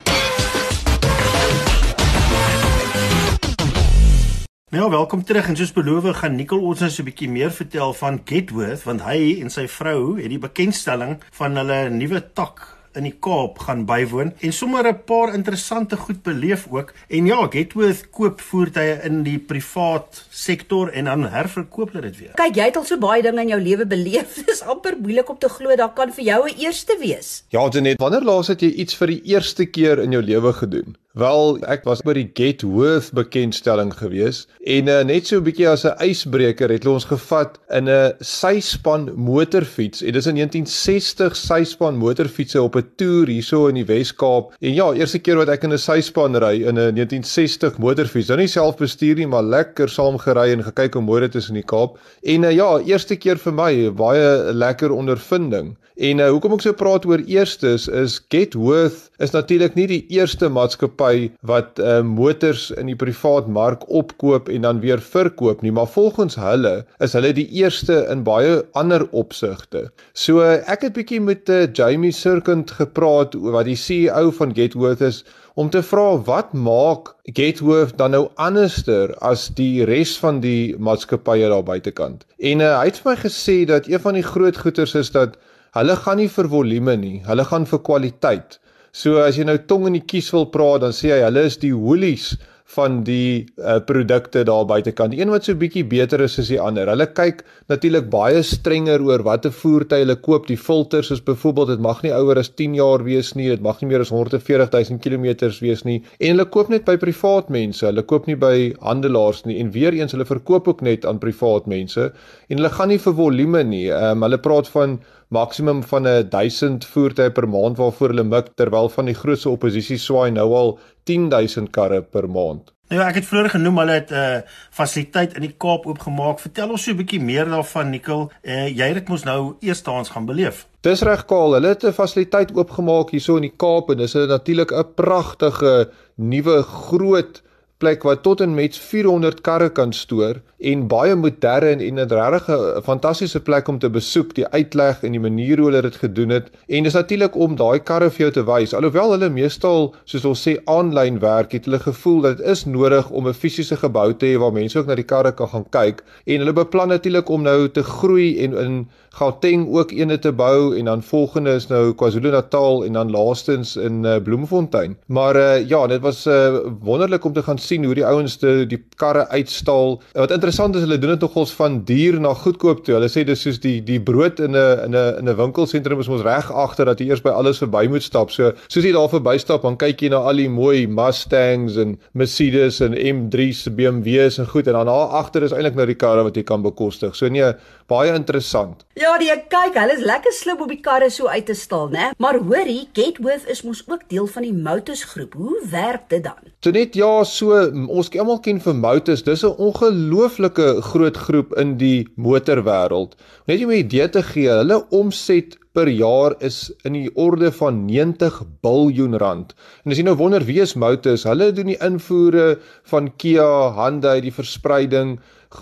Nou, 4.74 4.88
welkom 4.90 5.22
terug 5.24 5.46
en 5.46 5.56
soos 5.56 5.70
beloof 5.76 6.08
gaan 6.18 6.40
Nicole 6.40 6.66
ons 6.66 6.80
nou 6.82 6.88
so 6.90 7.04
'n 7.04 7.06
bietjie 7.06 7.28
meer 7.30 7.52
vertel 7.54 7.94
van 7.94 8.16
Getworth 8.26 8.84
want 8.84 9.04
hy 9.06 9.38
en 9.42 9.50
sy 9.54 9.68
vrou 9.68 10.18
het 10.18 10.30
die 10.30 10.42
bekendstelling 10.42 11.20
van 11.38 11.56
hulle 11.56 11.90
nuwe 11.90 12.22
tak 12.34 12.64
in 12.96 13.04
die 13.04 13.14
Kaap 13.14 13.60
gaan 13.60 13.86
bywoon 13.86 14.34
en 14.42 14.52
sommer 14.52 14.88
'n 14.88 15.04
paar 15.06 15.36
interessante 15.36 15.96
goed 15.96 16.24
beleef 16.24 16.66
ook. 16.72 16.94
En 17.10 17.26
ja, 17.26 17.48
Getworth 17.48 18.10
koop 18.10 18.42
voertuie 18.42 18.98
in 19.04 19.24
die 19.24 19.38
privaat 19.38 20.26
sektor 20.32 20.90
en 20.90 21.06
dan 21.06 21.28
herverkoop 21.28 21.94
hulle 21.94 22.10
dit 22.10 22.18
weer. 22.18 22.34
Kyk, 22.34 22.56
jy 22.56 22.66
het 22.66 22.76
al 22.76 22.86
so 22.86 22.98
baie 22.98 23.22
dinge 23.22 23.42
in 23.42 23.48
jou 23.48 23.62
lewe 23.62 23.86
beleef. 23.86 24.34
Dis 24.50 24.64
amper 24.64 24.98
moeilik 24.98 25.30
om 25.30 25.38
te 25.38 25.50
glo 25.50 25.76
dat 25.76 25.94
kan 25.94 26.12
vir 26.12 26.24
jou 26.26 26.50
'n 26.50 26.58
eerste 26.58 26.98
wees. 27.00 27.44
Ja, 27.50 27.70
Janet, 27.70 28.00
wanneer 28.00 28.24
laas 28.24 28.48
het 28.48 28.62
jy 28.62 28.72
iets 28.72 28.96
vir 28.96 29.08
die 29.08 29.22
eerste 29.26 29.66
keer 29.66 30.00
in 30.00 30.12
jou 30.12 30.24
lewe 30.24 30.54
gedoen? 30.54 30.96
Wel, 31.16 31.54
ek 31.72 31.86
was 31.88 32.02
by 32.04 32.12
die 32.18 32.26
Getworth 32.36 33.14
bekendstelling 33.16 33.94
gewees 33.96 34.42
en 34.68 34.90
uh, 34.92 34.98
net 35.08 35.30
so 35.30 35.38
'n 35.40 35.46
bietjie 35.46 35.70
as 35.72 35.86
'n 35.88 35.96
ysbreker 36.04 36.68
het 36.68 36.84
hulle 36.84 36.98
ons 37.00 37.08
gevat 37.08 37.56
in 37.72 37.88
'n 37.88 38.20
syspan 38.20 39.08
motorfiets 39.16 40.04
en 40.04 40.12
dis 40.12 40.28
in 40.28 40.36
1960 40.36 41.38
syspan 41.40 41.96
motorfietsse 41.96 42.60
op 42.60 42.76
'n 42.76 42.90
toer 43.00 43.32
hierso 43.32 43.68
in 43.72 43.80
die 43.80 43.88
Wes-Kaap. 43.88 44.60
En 44.60 44.74
ja, 44.76 44.92
eerste 44.92 45.20
keer 45.20 45.40
wat 45.40 45.48
ek 45.48 45.64
in 45.64 45.72
'n 45.72 45.80
syspan 45.80 46.36
ry 46.36 46.68
in 46.68 46.76
'n 46.76 46.92
1960 47.00 47.80
motorfiets. 47.80 48.28
Nou 48.28 48.40
nie 48.40 48.52
self 48.52 48.76
bestuur 48.76 49.16
nie, 49.16 49.28
maar 49.28 49.44
lekker 49.44 49.88
saam 49.88 50.18
gery 50.18 50.52
en 50.52 50.68
gekyk 50.68 51.00
hoe 51.00 51.02
mooi 51.02 51.22
dit 51.22 51.36
is 51.36 51.48
in 51.48 51.56
die 51.56 51.64
Kaap. 51.64 51.98
En 52.24 52.44
uh, 52.44 52.52
ja, 52.52 52.80
eerste 52.84 53.16
keer 53.16 53.38
vir 53.38 53.54
my 53.54 53.90
baie 53.94 54.52
lekker 54.52 54.92
ondervinding. 54.92 55.78
En 55.96 56.20
uh, 56.20 56.28
hoekom 56.28 56.58
ek 56.58 56.62
so 56.62 56.74
praat 56.74 57.06
oor 57.08 57.22
eerstes 57.24 57.88
is 57.88 58.20
Getworth 58.28 59.08
is 59.24 59.32
natuurlik 59.32 59.76
nie 59.76 59.88
die 59.88 60.06
eerste 60.12 60.50
maatskappy 60.52 61.05
wat 61.46 61.80
uh, 61.80 62.02
motors 62.06 62.68
in 62.76 62.90
die 62.92 62.98
privaat 63.00 63.48
mark 63.48 63.86
opkoop 63.90 64.50
en 64.52 64.66
dan 64.68 64.82
weer 64.84 65.02
verkoop 65.02 65.62
nie, 65.62 65.72
maar 65.76 65.88
volgens 65.92 66.38
hulle 66.40 66.74
is 67.04 67.16
hulle 67.18 67.34
die 67.38 67.48
eerste 67.62 68.02
in 68.12 68.26
baie 68.28 68.60
ander 68.74 69.08
opsigte. 69.12 69.88
So 70.14 70.44
uh, 70.44 70.60
ek 70.72 70.88
het 70.88 70.98
bietjie 70.98 71.22
met 71.24 71.50
uh, 71.50 71.66
Jamie 71.72 72.14
Sirkent 72.16 72.76
gepraat 72.80 73.38
wat 73.56 73.70
die 73.70 73.80
CEO 73.80 74.32
van 74.36 74.54
Getworth 74.56 75.04
is 75.06 75.24
om 75.56 75.70
te 75.72 75.82
vra 75.86 76.18
wat 76.28 76.54
maak 76.54 77.14
Getworth 77.38 77.98
dan 77.98 78.16
nou 78.18 78.28
anderster 78.36 79.16
as 79.24 79.48
die 79.56 79.86
res 79.88 80.18
van 80.20 80.42
die 80.44 80.76
maatskappye 80.78 81.50
daar 81.52 81.66
buitekant. 81.66 82.28
En 82.38 82.64
uh, 82.64 82.78
hy 82.82 82.92
het 82.92 83.02
vir 83.04 83.14
my 83.14 83.20
gesê 83.24 83.60
dat 83.70 83.90
een 83.92 84.04
van 84.04 84.20
die 84.20 84.26
groot 84.26 84.64
goeters 84.66 84.96
is 85.00 85.14
dat 85.16 85.40
Hulle 85.76 85.96
gaan 86.00 86.22
nie 86.22 86.30
vir 86.32 86.48
volume 86.48 86.94
nie, 86.96 87.18
hulle 87.28 87.44
gaan 87.50 87.66
vir 87.68 87.82
kwaliteit. 87.84 88.54
So 88.96 89.20
as 89.20 89.36
jy 89.36 89.44
nou 89.44 89.58
tong 89.68 89.90
in 89.90 89.98
die 89.98 90.06
kies 90.08 90.30
wil 90.32 90.46
praat, 90.54 90.86
dan 90.86 90.94
sê 90.96 91.10
hy 91.12 91.24
hulle 91.26 91.42
is 91.50 91.58
die 91.60 91.74
Woolies 91.76 92.30
van 92.74 93.04
die 93.06 93.46
uh, 93.62 93.78
produkte 93.86 94.42
daar 94.44 94.66
buitekant. 94.66 95.14
Die 95.14 95.22
een 95.22 95.30
wat 95.30 95.46
so 95.46 95.54
bietjie 95.54 95.84
beter 95.86 96.24
is 96.26 96.40
as 96.42 96.50
die 96.50 96.58
ander. 96.62 96.90
Hulle 96.90 97.06
kyk 97.14 97.44
natuurlik 97.70 98.08
baie 98.10 98.42
strenger 98.44 99.04
oor 99.06 99.22
watter 99.28 99.54
voertuie 99.54 100.02
hulle 100.02 100.16
koop. 100.26 100.48
Die 100.50 100.58
filters 100.58 101.12
is 101.14 101.22
byvoorbeeld 101.24 101.76
dit 101.76 101.84
mag 101.86 102.02
nie 102.02 102.14
ouer 102.16 102.42
as 102.42 102.50
10 102.50 102.74
jaar 102.80 103.06
wees 103.06 103.36
nie, 103.38 103.52
dit 103.54 103.62
mag 103.62 103.82
nie 103.82 103.92
meer 103.92 104.02
as 104.02 104.10
140 104.10 104.74
000 104.74 105.00
km 105.04 105.52
wees 105.62 105.86
nie. 105.86 106.00
En 106.18 106.34
hulle 106.34 106.48
koop 106.50 106.74
net 106.74 106.88
by 106.90 106.98
privaat 107.02 107.54
mense. 107.54 107.86
Hulle 107.86 108.06
koop 108.10 108.26
nie 108.26 108.38
by 108.40 108.56
handelaars 108.82 109.46
nie. 109.46 109.60
En 109.62 109.70
weer 109.76 109.94
eens 109.94 110.18
hulle 110.18 110.26
verkoop 110.26 110.72
ook 110.74 110.82
net 110.86 111.06
aan 111.06 111.22
privaat 111.22 111.70
mense 111.70 112.10
en 112.50 112.58
hulle 112.58 112.74
gaan 112.74 112.90
nie 112.90 113.02
vir 113.02 113.14
volume 113.22 113.62
nie. 113.64 113.86
Ehm 113.94 114.18
um, 114.18 114.26
hulle 114.26 114.42
praat 114.42 114.74
van 114.74 114.98
maksimum 115.30 115.84
van 115.84 116.08
'n 116.08 116.30
1000 116.30 116.86
voertuie 116.86 117.32
per 117.32 117.48
maand 117.50 117.78
waarvoor 117.78 118.10
hulle 118.10 118.24
mik 118.24 118.48
terwyl 118.56 118.90
van 118.90 119.06
die 119.06 119.18
grootste 119.22 119.50
oppositie 119.50 119.98
swaai 119.98 120.32
nou 120.32 120.54
al 120.54 120.78
10000 121.06 121.70
karre 121.72 122.02
per 122.02 122.30
maand. 122.30 122.76
Nou 122.90 123.00
ja, 123.02 123.08
ek 123.10 123.16
het 123.18 123.26
vroeër 123.26 123.50
genoem 123.56 123.80
hulle 123.82 123.96
het 123.98 124.12
'n 124.12 124.14
uh, 124.14 124.42
fasiliteit 124.70 125.34
in 125.34 125.42
die 125.42 125.56
Kaap 125.58 125.88
oopgemaak. 125.90 126.40
Vertel 126.40 126.70
ons 126.70 126.84
so 126.84 126.92
'n 126.92 126.98
bietjie 126.98 127.22
meer 127.22 127.46
daarvan 127.46 127.90
Nikkel. 127.90 128.32
Uh, 128.44 128.68
jy 128.68 128.86
het 128.86 128.94
dit 128.94 129.08
mos 129.08 129.24
nou 129.24 129.56
eerstehands 129.60 130.10
gaan 130.10 130.26
beleef. 130.26 130.68
Dis 130.82 131.02
reg 131.02 131.26
Kaal, 131.26 131.54
hulle 131.54 131.68
het 131.68 131.84
'n 131.84 131.92
fasiliteit 131.92 132.54
oopgemaak 132.54 133.10
hierso 133.10 133.36
in 133.36 133.42
die 133.42 133.58
Kaap 133.58 133.90
en 133.90 133.98
dis 133.98 134.14
natuurlik 134.14 134.72
'n 134.72 134.94
pragtige 134.96 135.90
nuwe 136.16 136.62
groot 136.62 137.42
plek 137.78 138.04
wat 138.04 138.24
tot 138.24 138.42
en 138.42 138.54
met 138.54 138.78
400 138.78 139.42
karre 139.42 139.70
kan 139.70 139.94
stoor 139.94 140.42
en 140.72 140.88
baie 140.90 141.16
modern 141.16 141.80
en 141.80 142.00
'n 142.00 142.10
regtig 142.10 142.48
'n 142.50 142.82
fantastiese 142.84 143.40
plek 143.40 143.68
om 143.68 143.80
te 143.80 143.90
besoek, 143.90 144.34
die 144.36 144.48
uitleg 144.48 145.04
en 145.04 145.12
die 145.12 145.20
manier 145.20 145.58
hoe 145.58 145.70
hulle 145.70 145.82
dit 145.82 145.96
gedoen 145.96 146.30
het. 146.30 146.50
En 146.68 146.84
dis 146.84 146.94
natuurlik 146.94 147.36
om 147.36 147.56
daai 147.56 147.80
karre 147.80 148.10
vir 148.10 148.20
jou 148.26 148.32
te 148.32 148.44
wys. 148.44 148.74
Alhoewel 148.74 149.12
hulle 149.12 149.30
meestal, 149.30 149.96
soos 150.06 150.26
ons 150.26 150.48
sê, 150.48 150.58
aanlyn 150.66 151.20
werk, 151.20 151.52
het 151.52 151.66
hulle 151.66 151.80
gevoel 151.80 152.22
dat 152.22 152.38
dit 152.38 152.46
is 152.48 152.66
nodig 152.66 153.10
om 153.10 153.28
'n 153.28 153.34
fisiese 153.34 153.76
gebou 153.76 154.14
te 154.14 154.26
hê 154.26 154.40
waar 154.40 154.54
mense 154.54 154.80
ook 154.80 154.88
na 154.88 154.96
die 154.96 155.04
karre 155.04 155.32
kan 155.32 155.48
gaan 155.48 155.70
kyk. 155.70 156.04
En 156.26 156.40
hulle 156.40 156.54
beplan 156.54 156.88
natuurlik 156.88 157.30
om 157.30 157.42
nou 157.42 157.70
te 157.70 157.84
groei 157.84 158.44
en 158.44 158.58
in 158.58 158.88
Gauteng 159.16 159.70
ook 159.72 159.92
eene 159.92 160.20
te 160.20 160.32
bou 160.32 160.76
en 160.78 160.86
dan 160.86 161.04
volgende 161.04 161.54
is 161.56 161.68
nou 161.68 161.94
KwaZulu-Natal 161.94 162.84
en 162.86 162.94
dan 162.94 163.12
laastens 163.12 163.76
in 163.76 164.04
uh, 164.04 164.18
Bloemfontein. 164.24 164.98
Maar 165.08 165.36
uh, 165.36 165.68
ja, 165.68 165.88
dit 165.88 166.02
was 166.02 166.26
uh, 166.28 166.58
wonderlik 166.82 167.24
om 167.24 167.34
te 167.34 167.44
gaan 167.44 167.58
sien 167.58 167.86
hoe 167.86 167.94
die 167.96 168.06
ouens 168.06 168.38
die 168.38 168.86
karre 168.96 169.28
uitstal. 169.28 170.02
Wat 170.12 170.32
interessant 170.32 170.55
is, 170.56 170.84
hulle 170.86 170.98
doen 170.98 171.12
dit 171.16 171.24
nogals 171.26 171.52
van 171.58 171.82
duur 171.84 172.16
na 172.24 172.30
goedkoop 172.34 172.84
toe. 172.86 172.94
Hulle 172.96 173.10
sê 173.12 173.26
dis 173.28 173.42
soos 173.44 173.58
die 173.60 173.82
die 173.84 174.00
brood 174.00 174.40
in 174.40 174.56
'n 174.56 174.86
in 174.86 174.96
'n 174.96 175.20
in 175.20 175.30
'n 175.30 175.36
winkelsentrum 175.36 176.00
is 176.00 176.08
ons 176.08 176.22
reg 176.22 176.52
agter 176.52 176.86
dat 176.86 177.00
jy 177.00 177.08
eers 177.10 177.22
by 177.22 177.30
alles 177.30 177.60
verby 177.60 177.88
moet 177.90 178.04
stap. 178.04 178.32
So 178.32 178.54
soos 178.68 178.86
jy 178.86 178.92
daar 178.94 179.10
verbystap, 179.10 179.62
dan 179.64 179.76
kyk 179.76 180.02
jy 180.02 180.10
na 180.10 180.18
al 180.18 180.36
die 180.36 180.50
mooi 180.50 180.88
Mustangs 180.88 181.76
en 181.78 182.00
Mercedes 182.14 182.80
en 182.82 182.94
M3's, 182.94 183.68
BMW's 183.68 184.40
en 184.40 184.48
goed 184.48 184.68
en 184.68 184.74
dan 184.74 184.86
daar 184.86 185.08
agter 185.22 185.44
is 185.44 185.52
eintlik 185.52 185.76
nou 185.76 185.86
die 185.86 185.96
karre 185.96 186.24
wat 186.24 186.36
jy 186.36 186.44
kan 186.44 186.62
bekostig. 186.62 187.16
So 187.16 187.28
nee, 187.28 187.54
baie 187.92 188.14
interessant. 188.16 188.86
Ja, 188.98 189.14
die 189.22 189.30
kyk, 189.52 189.76
hulle 189.78 189.96
is 189.98 190.06
lekker 190.06 190.34
slim 190.34 190.62
om 190.64 190.72
die 190.72 190.82
karre 190.84 191.10
so 191.14 191.28
uit 191.28 191.46
te 191.50 191.56
stal, 191.58 191.90
né? 191.94 192.12
Maar 192.22 192.40
hoorie, 192.42 192.88
Getworth 192.98 193.50
is 193.52 193.64
mos 193.68 193.84
ook 193.88 194.08
deel 194.10 194.28
van 194.32 194.48
die 194.48 194.54
Motus 194.54 195.04
groep. 195.12 195.36
Hoe 195.38 195.60
werk 195.72 196.10
dit 196.14 196.24
dan? 196.26 196.54
So 196.64 196.74
net 196.76 196.96
ja, 196.98 197.12
so 197.24 197.60
ons 197.86 198.10
almal 198.16 198.42
ken 198.46 198.62
vir 198.64 198.78
Motus, 198.80 199.24
dis 199.24 199.44
'n 199.44 199.54
ongelooflike 199.68 200.82
groot 200.82 201.18
groep 201.18 201.54
in 201.62 201.78
die 201.78 202.08
motorwêreld. 202.18 203.14
Net 203.48 203.64
om 203.64 203.72
'n 203.72 203.84
idee 203.86 204.10
te 204.10 204.24
gee, 204.24 204.50
hulle 204.50 204.86
omset 204.90 205.58
per 205.76 205.90
jaar 205.92 206.36
is 206.40 206.72
in 206.88 206.96
die 206.96 207.10
orde 207.20 207.52
van 207.52 207.86
90 207.86 208.40
biljoen 208.64 209.18
rand. 209.20 209.54
En 209.84 209.92
as 209.92 210.00
jy 210.00 210.06
nou 210.08 210.16
wonder 210.16 210.46
wie 210.48 210.62
is 210.64 210.76
Motus, 210.80 211.26
hulle 211.28 211.52
doen 211.56 211.74
die 211.74 211.80
invoere 211.84 212.60
van 212.92 213.12
Kia, 213.20 213.74
Hyundai, 213.76 214.22
die 214.22 214.32
verspreiding, 214.32 215.20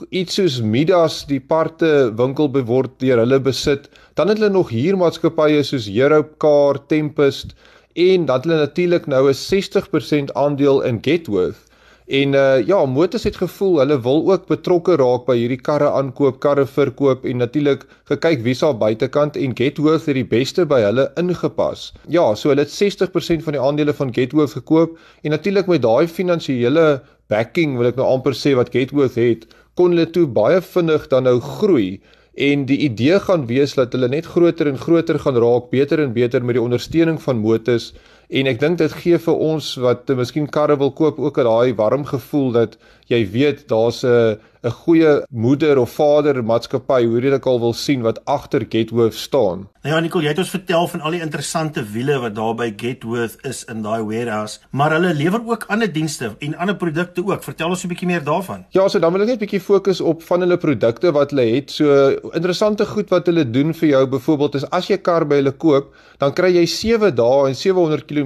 iets 0.09 0.37
soos 0.39 0.61
Midas 0.61 1.23
die 1.29 1.39
parte 1.39 1.89
winkel 2.17 2.49
beword 2.51 2.95
deur 3.03 3.21
hulle 3.23 3.39
besit. 3.39 3.89
Dan 4.17 4.31
het 4.31 4.39
hulle 4.41 4.53
nog 4.53 4.71
huurmaatskappye 4.73 5.63
soos 5.63 5.89
Europcar, 5.91 6.79
Tempest 6.87 7.53
en 7.93 8.25
dan 8.25 8.41
hulle 8.45 8.63
natuurlik 8.63 9.05
nou 9.07 9.29
'n 9.29 9.33
60% 9.33 10.33
aandeel 10.33 10.81
in 10.81 10.99
Getworth. 11.01 11.61
En 12.07 12.33
uh 12.33 12.67
ja, 12.67 12.85
Motors 12.85 13.23
het 13.23 13.35
gevoel 13.35 13.77
hulle 13.79 14.01
wil 14.01 14.31
ook 14.31 14.47
betrokke 14.47 14.95
raak 14.99 15.23
by 15.25 15.37
hierdie 15.39 15.61
karre 15.61 15.87
aankoop, 15.87 16.39
karre 16.43 16.65
verkoop 16.67 17.23
en 17.25 17.39
natuurlik 17.39 17.85
gekyk 18.11 18.43
wie 18.43 18.53
sal 18.53 18.75
buitekant 18.77 19.37
en 19.39 19.55
Getworth 19.55 20.05
het 20.05 20.19
die 20.19 20.27
beste 20.27 20.65
by 20.65 20.81
hulle 20.83 21.07
ingepas. 21.15 21.93
Ja, 22.11 22.35
so 22.35 22.51
hulle 22.51 22.65
het 22.67 22.75
60% 22.75 23.43
van 23.47 23.55
die 23.55 23.61
aandele 23.61 23.93
van 23.93 24.11
Getworth 24.13 24.57
gekoop 24.57 24.97
en 25.23 25.31
natuurlik 25.31 25.67
met 25.67 25.81
daai 25.81 26.07
finansiële 26.07 27.01
backing 27.31 27.77
wil 27.77 27.87
ek 27.87 27.95
nou 27.95 28.07
amper 28.17 28.35
sê 28.35 28.51
wat 28.59 28.73
Getworth 28.75 29.15
het, 29.15 29.47
kon 29.79 29.95
hulle 29.95 30.09
toe 30.13 30.25
baie 30.29 30.61
vinnig 30.61 31.07
dan 31.11 31.25
nou 31.27 31.39
groei 31.39 32.01
en 32.33 32.65
die 32.65 32.79
idee 32.87 33.19
gaan 33.21 33.45
wees 33.49 33.75
dat 33.77 33.93
hulle 33.93 34.09
net 34.09 34.25
groter 34.25 34.67
en 34.69 34.77
groter 34.77 35.19
gaan 35.21 35.37
raak, 35.37 35.69
beter 35.69 36.01
en 36.01 36.13
beter 36.13 36.45
met 36.45 36.57
die 36.57 36.63
ondersteuning 36.63 37.21
van 37.21 37.41
motors 37.41 37.91
en 38.39 38.49
ek 38.49 38.59
dink 38.59 38.79
dit 38.81 38.93
gee 39.03 39.19
vir 39.25 39.43
ons 39.47 39.67
wat 39.83 40.09
miskien 40.17 40.47
karre 40.55 40.77
wil 40.81 40.91
koop 40.91 41.19
ook 41.19 41.37
'n 41.37 41.47
daai 41.49 41.75
warm 41.77 42.05
gevoel 42.05 42.51
dat 42.51 42.77
jy 43.07 43.21
weet 43.35 43.67
daar's 43.67 44.03
'n 44.03 44.39
'n 44.63 44.71
goeie 44.71 45.25
moeder 45.29 45.77
of 45.77 45.91
vader 45.91 46.37
maatskappy, 46.43 47.03
hoe 47.03 47.19
jy 47.19 47.31
dit 47.33 47.45
al 47.51 47.59
wil 47.59 47.73
sien 47.75 48.01
wat 48.01 48.21
agter 48.31 48.63
Getworth 48.69 49.13
staan. 49.13 49.67
Nou 49.83 49.95
ja, 49.95 49.99
Nicole, 49.99 50.23
jy 50.23 50.31
het 50.31 50.39
ons 50.39 50.53
vertel 50.53 50.87
van 50.87 51.01
al 51.01 51.17
die 51.17 51.19
interessante 51.19 51.83
wiele 51.83 52.15
wat 52.23 52.35
daar 52.37 52.53
by 52.55 52.69
Getworth 52.79 53.35
is 53.43 53.65
in 53.67 53.81
daai 53.83 54.05
warehouse, 54.07 54.61
maar 54.71 54.95
hulle 54.95 55.11
lewer 55.13 55.43
ook 55.43 55.65
ander 55.67 55.91
dienste 55.91 56.31
en 56.39 56.55
ander 56.55 56.77
produkte 56.79 57.25
ook. 57.25 57.43
Vertel 57.43 57.69
ons 57.75 57.83
'n 57.83 57.91
bietjie 57.91 58.07
meer 58.07 58.23
daarvan. 58.23 58.63
Ja, 58.71 58.87
so 58.87 58.99
dan 58.99 59.11
wil 59.11 59.21
ek 59.21 59.27
net 59.27 59.35
'n 59.41 59.45
bietjie 59.45 59.59
fokus 59.59 60.01
op 60.01 60.23
van 60.23 60.39
hulle 60.39 60.57
produkte 60.57 61.11
wat 61.11 61.31
hulle 61.31 61.55
het. 61.55 61.71
So 61.71 62.15
interessante 62.31 62.85
goed 62.85 63.09
wat 63.09 63.25
hulle 63.25 63.43
doen 63.49 63.73
vir 63.73 63.89
jou 63.89 64.07
byvoorbeeld 64.07 64.55
is 64.55 64.69
as 64.69 64.87
jy 64.87 64.97
kar 64.97 65.25
by 65.25 65.35
hulle 65.35 65.51
koop, 65.51 65.93
dan 66.19 66.33
kry 66.33 66.55
jy 66.55 66.65
7 66.65 67.15
dae 67.15 67.47
en 67.47 67.55
700 67.55 68.05
km 68.05 68.22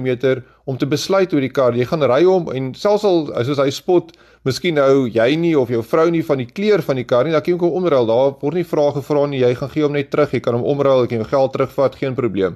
om 0.64 0.78
te 0.78 0.86
besluit 0.86 1.32
oor 1.32 1.40
die 1.40 1.52
kar. 1.52 1.76
Jy 1.76 1.84
gaan 1.88 2.02
ry 2.02 2.24
hom 2.24 2.50
en 2.54 2.74
selfs 2.74 3.04
al 3.04 3.26
soos 3.44 3.58
hy 3.58 3.70
spot 3.70 4.12
Miskien 4.46 4.78
nou 4.78 5.08
jy 5.10 5.32
nie 5.36 5.54
of 5.58 5.68
jou 5.68 5.80
vrou 5.82 6.06
nie 6.14 6.22
van 6.24 6.38
die 6.38 6.46
kleur 6.46 6.80
van 6.86 6.96
die 7.00 7.06
kar 7.08 7.26
nie, 7.26 7.34
dan 7.34 7.42
kan 7.42 7.52
jy 7.52 7.58
hom 7.58 7.80
omruil. 7.82 8.06
Daar 8.06 8.36
word 8.40 8.56
nie 8.56 8.66
vrae 8.68 8.92
gevra 8.94 9.24
nie. 9.28 9.40
Jy 9.42 9.50
gaan 9.58 9.72
gee 9.72 9.84
hom 9.84 9.96
net 9.98 10.12
terug. 10.12 10.30
Jy 10.32 10.40
kan 10.44 10.56
hom 10.56 10.66
omruil, 10.72 11.02
jy 11.02 11.10
kan 11.10 11.24
jou 11.24 11.30
geld 11.32 11.52
terugvat, 11.56 11.98
geen 11.98 12.14
probleem. 12.16 12.54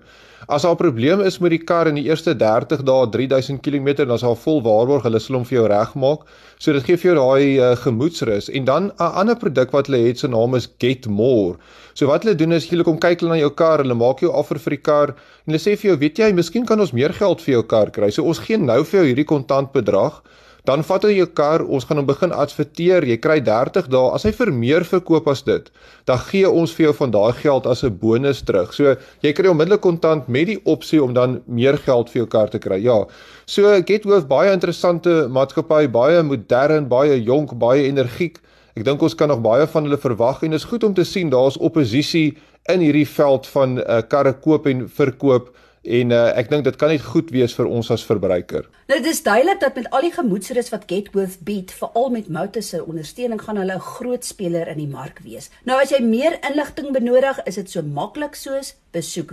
As 0.49 0.63
daar 0.63 0.75
'n 0.75 0.77
probleem 0.77 1.21
is 1.21 1.39
met 1.39 1.51
die 1.51 1.65
kar 1.65 1.87
in 1.87 1.95
die 1.95 2.05
eerste 2.05 2.35
30 2.35 2.83
dae, 2.83 3.07
3000 3.11 3.61
km, 3.63 3.95
dan 3.95 4.11
is 4.11 4.21
daar 4.21 4.37
vol 4.37 4.63
waarborg. 4.63 5.03
Hulle 5.03 5.19
sal 5.21 5.37
hom 5.37 5.45
vir 5.45 5.59
jou 5.59 5.67
regmaak. 5.69 6.21
So 6.59 6.73
dit 6.73 6.83
gee 6.85 6.97
vir 6.97 7.15
jou 7.15 7.15
daai 7.15 7.59
uh, 7.59 7.77
gemoedsrus. 7.77 8.51
En 8.51 8.65
dan 8.65 8.85
'n 8.99 9.13
ander 9.21 9.37
produk 9.37 9.71
wat 9.71 9.87
hulle 9.87 10.07
het, 10.07 10.19
se 10.19 10.29
naam 10.29 10.55
is 10.55 10.69
Get 10.79 11.07
More. 11.07 11.57
So 11.95 12.07
wat 12.07 12.23
hulle 12.23 12.35
doen 12.35 12.53
is 12.53 12.69
hulle 12.69 12.85
kom 12.85 12.99
kyk 12.99 13.21
hulle 13.21 13.33
na 13.33 13.39
jou 13.39 13.51
kar, 13.51 13.79
hulle 13.79 13.95
maak 13.95 14.21
jou 14.21 14.33
offer 14.33 14.59
vir 14.59 14.71
die 14.71 14.83
kar 14.83 15.09
en 15.09 15.53
hulle 15.53 15.59
sê 15.59 15.77
vir 15.77 15.91
jou, 15.91 15.99
weet 15.99 16.19
jy, 16.19 16.33
miskien 16.33 16.67
kan 16.67 16.81
ons 16.81 16.93
meer 16.93 17.13
geld 17.13 17.41
vir 17.41 17.53
jou 17.53 17.63
kar 17.63 17.91
kry. 17.91 18.11
So 18.11 18.25
ons 18.25 18.39
gee 18.39 18.57
nou 18.57 18.85
vir 18.85 19.01
jou 19.01 19.07
hierdie 19.07 19.25
kontant 19.25 19.73
bedrag 19.73 20.23
dan 20.69 20.85
vat 20.87 21.03
hy 21.03 21.17
jou 21.17 21.27
kar, 21.35 21.65
ons 21.67 21.85
gaan 21.89 21.99
hom 21.99 22.07
begin 22.07 22.35
adverteer. 22.35 23.03
Jy 23.09 23.17
kry 23.23 23.41
30 23.43 23.89
dae. 23.91 24.13
As 24.15 24.23
hy 24.29 24.31
vir 24.37 24.53
meer 24.55 24.87
verkoop 24.87 25.27
as 25.33 25.43
dit, 25.43 25.71
dan 26.07 26.21
gee 26.29 26.47
ons 26.47 26.75
vir 26.77 26.87
jou 26.87 26.93
van 27.01 27.15
daai 27.15 27.33
geld 27.41 27.67
as 27.67 27.83
'n 27.83 27.99
bonus 27.99 28.43
terug. 28.47 28.73
So 28.73 28.95
jy 29.23 29.33
kry 29.33 29.51
onmiddellik 29.51 29.83
kontant 29.83 30.29
met 30.29 30.47
die 30.47 30.61
opsie 30.65 31.03
om 31.03 31.15
dan 31.15 31.43
meer 31.47 31.79
geld 31.79 32.11
vir 32.11 32.23
jou 32.23 32.27
kar 32.27 32.49
te 32.49 32.59
kry. 32.59 32.79
Ja. 32.79 33.05
So 33.47 33.83
Getworth 33.83 34.29
baie 34.29 34.53
interessante 34.53 35.27
maatskappy, 35.29 35.91
baie 35.91 36.23
modern, 36.23 36.89
baie 36.89 37.23
jonk, 37.23 37.59
baie 37.59 37.83
energiek. 37.89 38.39
Ek 38.77 38.85
dink 38.85 39.03
ons 39.03 39.15
kan 39.15 39.29
nog 39.29 39.43
baie 39.43 39.67
van 39.67 39.85
hulle 39.85 39.99
verwag 39.99 40.43
en 40.43 40.53
is 40.53 40.65
goed 40.65 40.85
om 40.85 40.95
te 40.95 41.05
sien 41.05 41.29
daar's 41.29 41.59
oppositie 41.59 42.39
in 42.71 42.81
hierdie 42.81 43.09
veld 43.09 43.47
van 43.47 43.79
uh, 43.79 44.01
karre 44.09 44.33
koop 44.33 44.67
en 44.67 44.89
verkoop 44.89 45.51
en 45.83 46.11
uh, 46.15 46.31
ek 46.39 46.51
dink 46.51 46.65
dit 46.65 46.77
kan 46.79 46.93
net 46.93 47.03
goed 47.03 47.31
wees 47.35 47.55
vir 47.59 47.67
ons 47.67 47.91
as 47.91 48.05
verbruiker. 48.07 48.69
Nou 48.89 48.99
dit 49.01 49.11
is 49.11 49.23
duidelik 49.23 49.61
dat 49.61 49.75
met 49.75 49.89
al 49.91 50.07
die 50.07 50.15
gemoedsrus 50.15 50.71
wat 50.71 50.87
Getworth 50.87 51.41
bied, 51.43 51.73
veral 51.75 52.11
met 52.15 52.29
Motus 52.29 52.69
se 52.69 52.85
ondersteuning 52.85 53.43
gaan 53.43 53.59
hulle 53.59 53.75
'n 53.75 53.89
groot 53.99 54.25
speler 54.25 54.69
in 54.69 54.79
die 54.79 54.91
mark 54.91 55.19
wees. 55.25 55.51
Nou 55.65 55.81
as 55.83 55.91
jy 55.91 56.03
meer 56.03 56.39
inligting 56.51 56.93
benodig, 56.93 57.43
is 57.47 57.55
dit 57.55 57.71
so 57.71 57.83
maklik 57.83 58.35
soos 58.35 58.75
besoek 58.93 59.31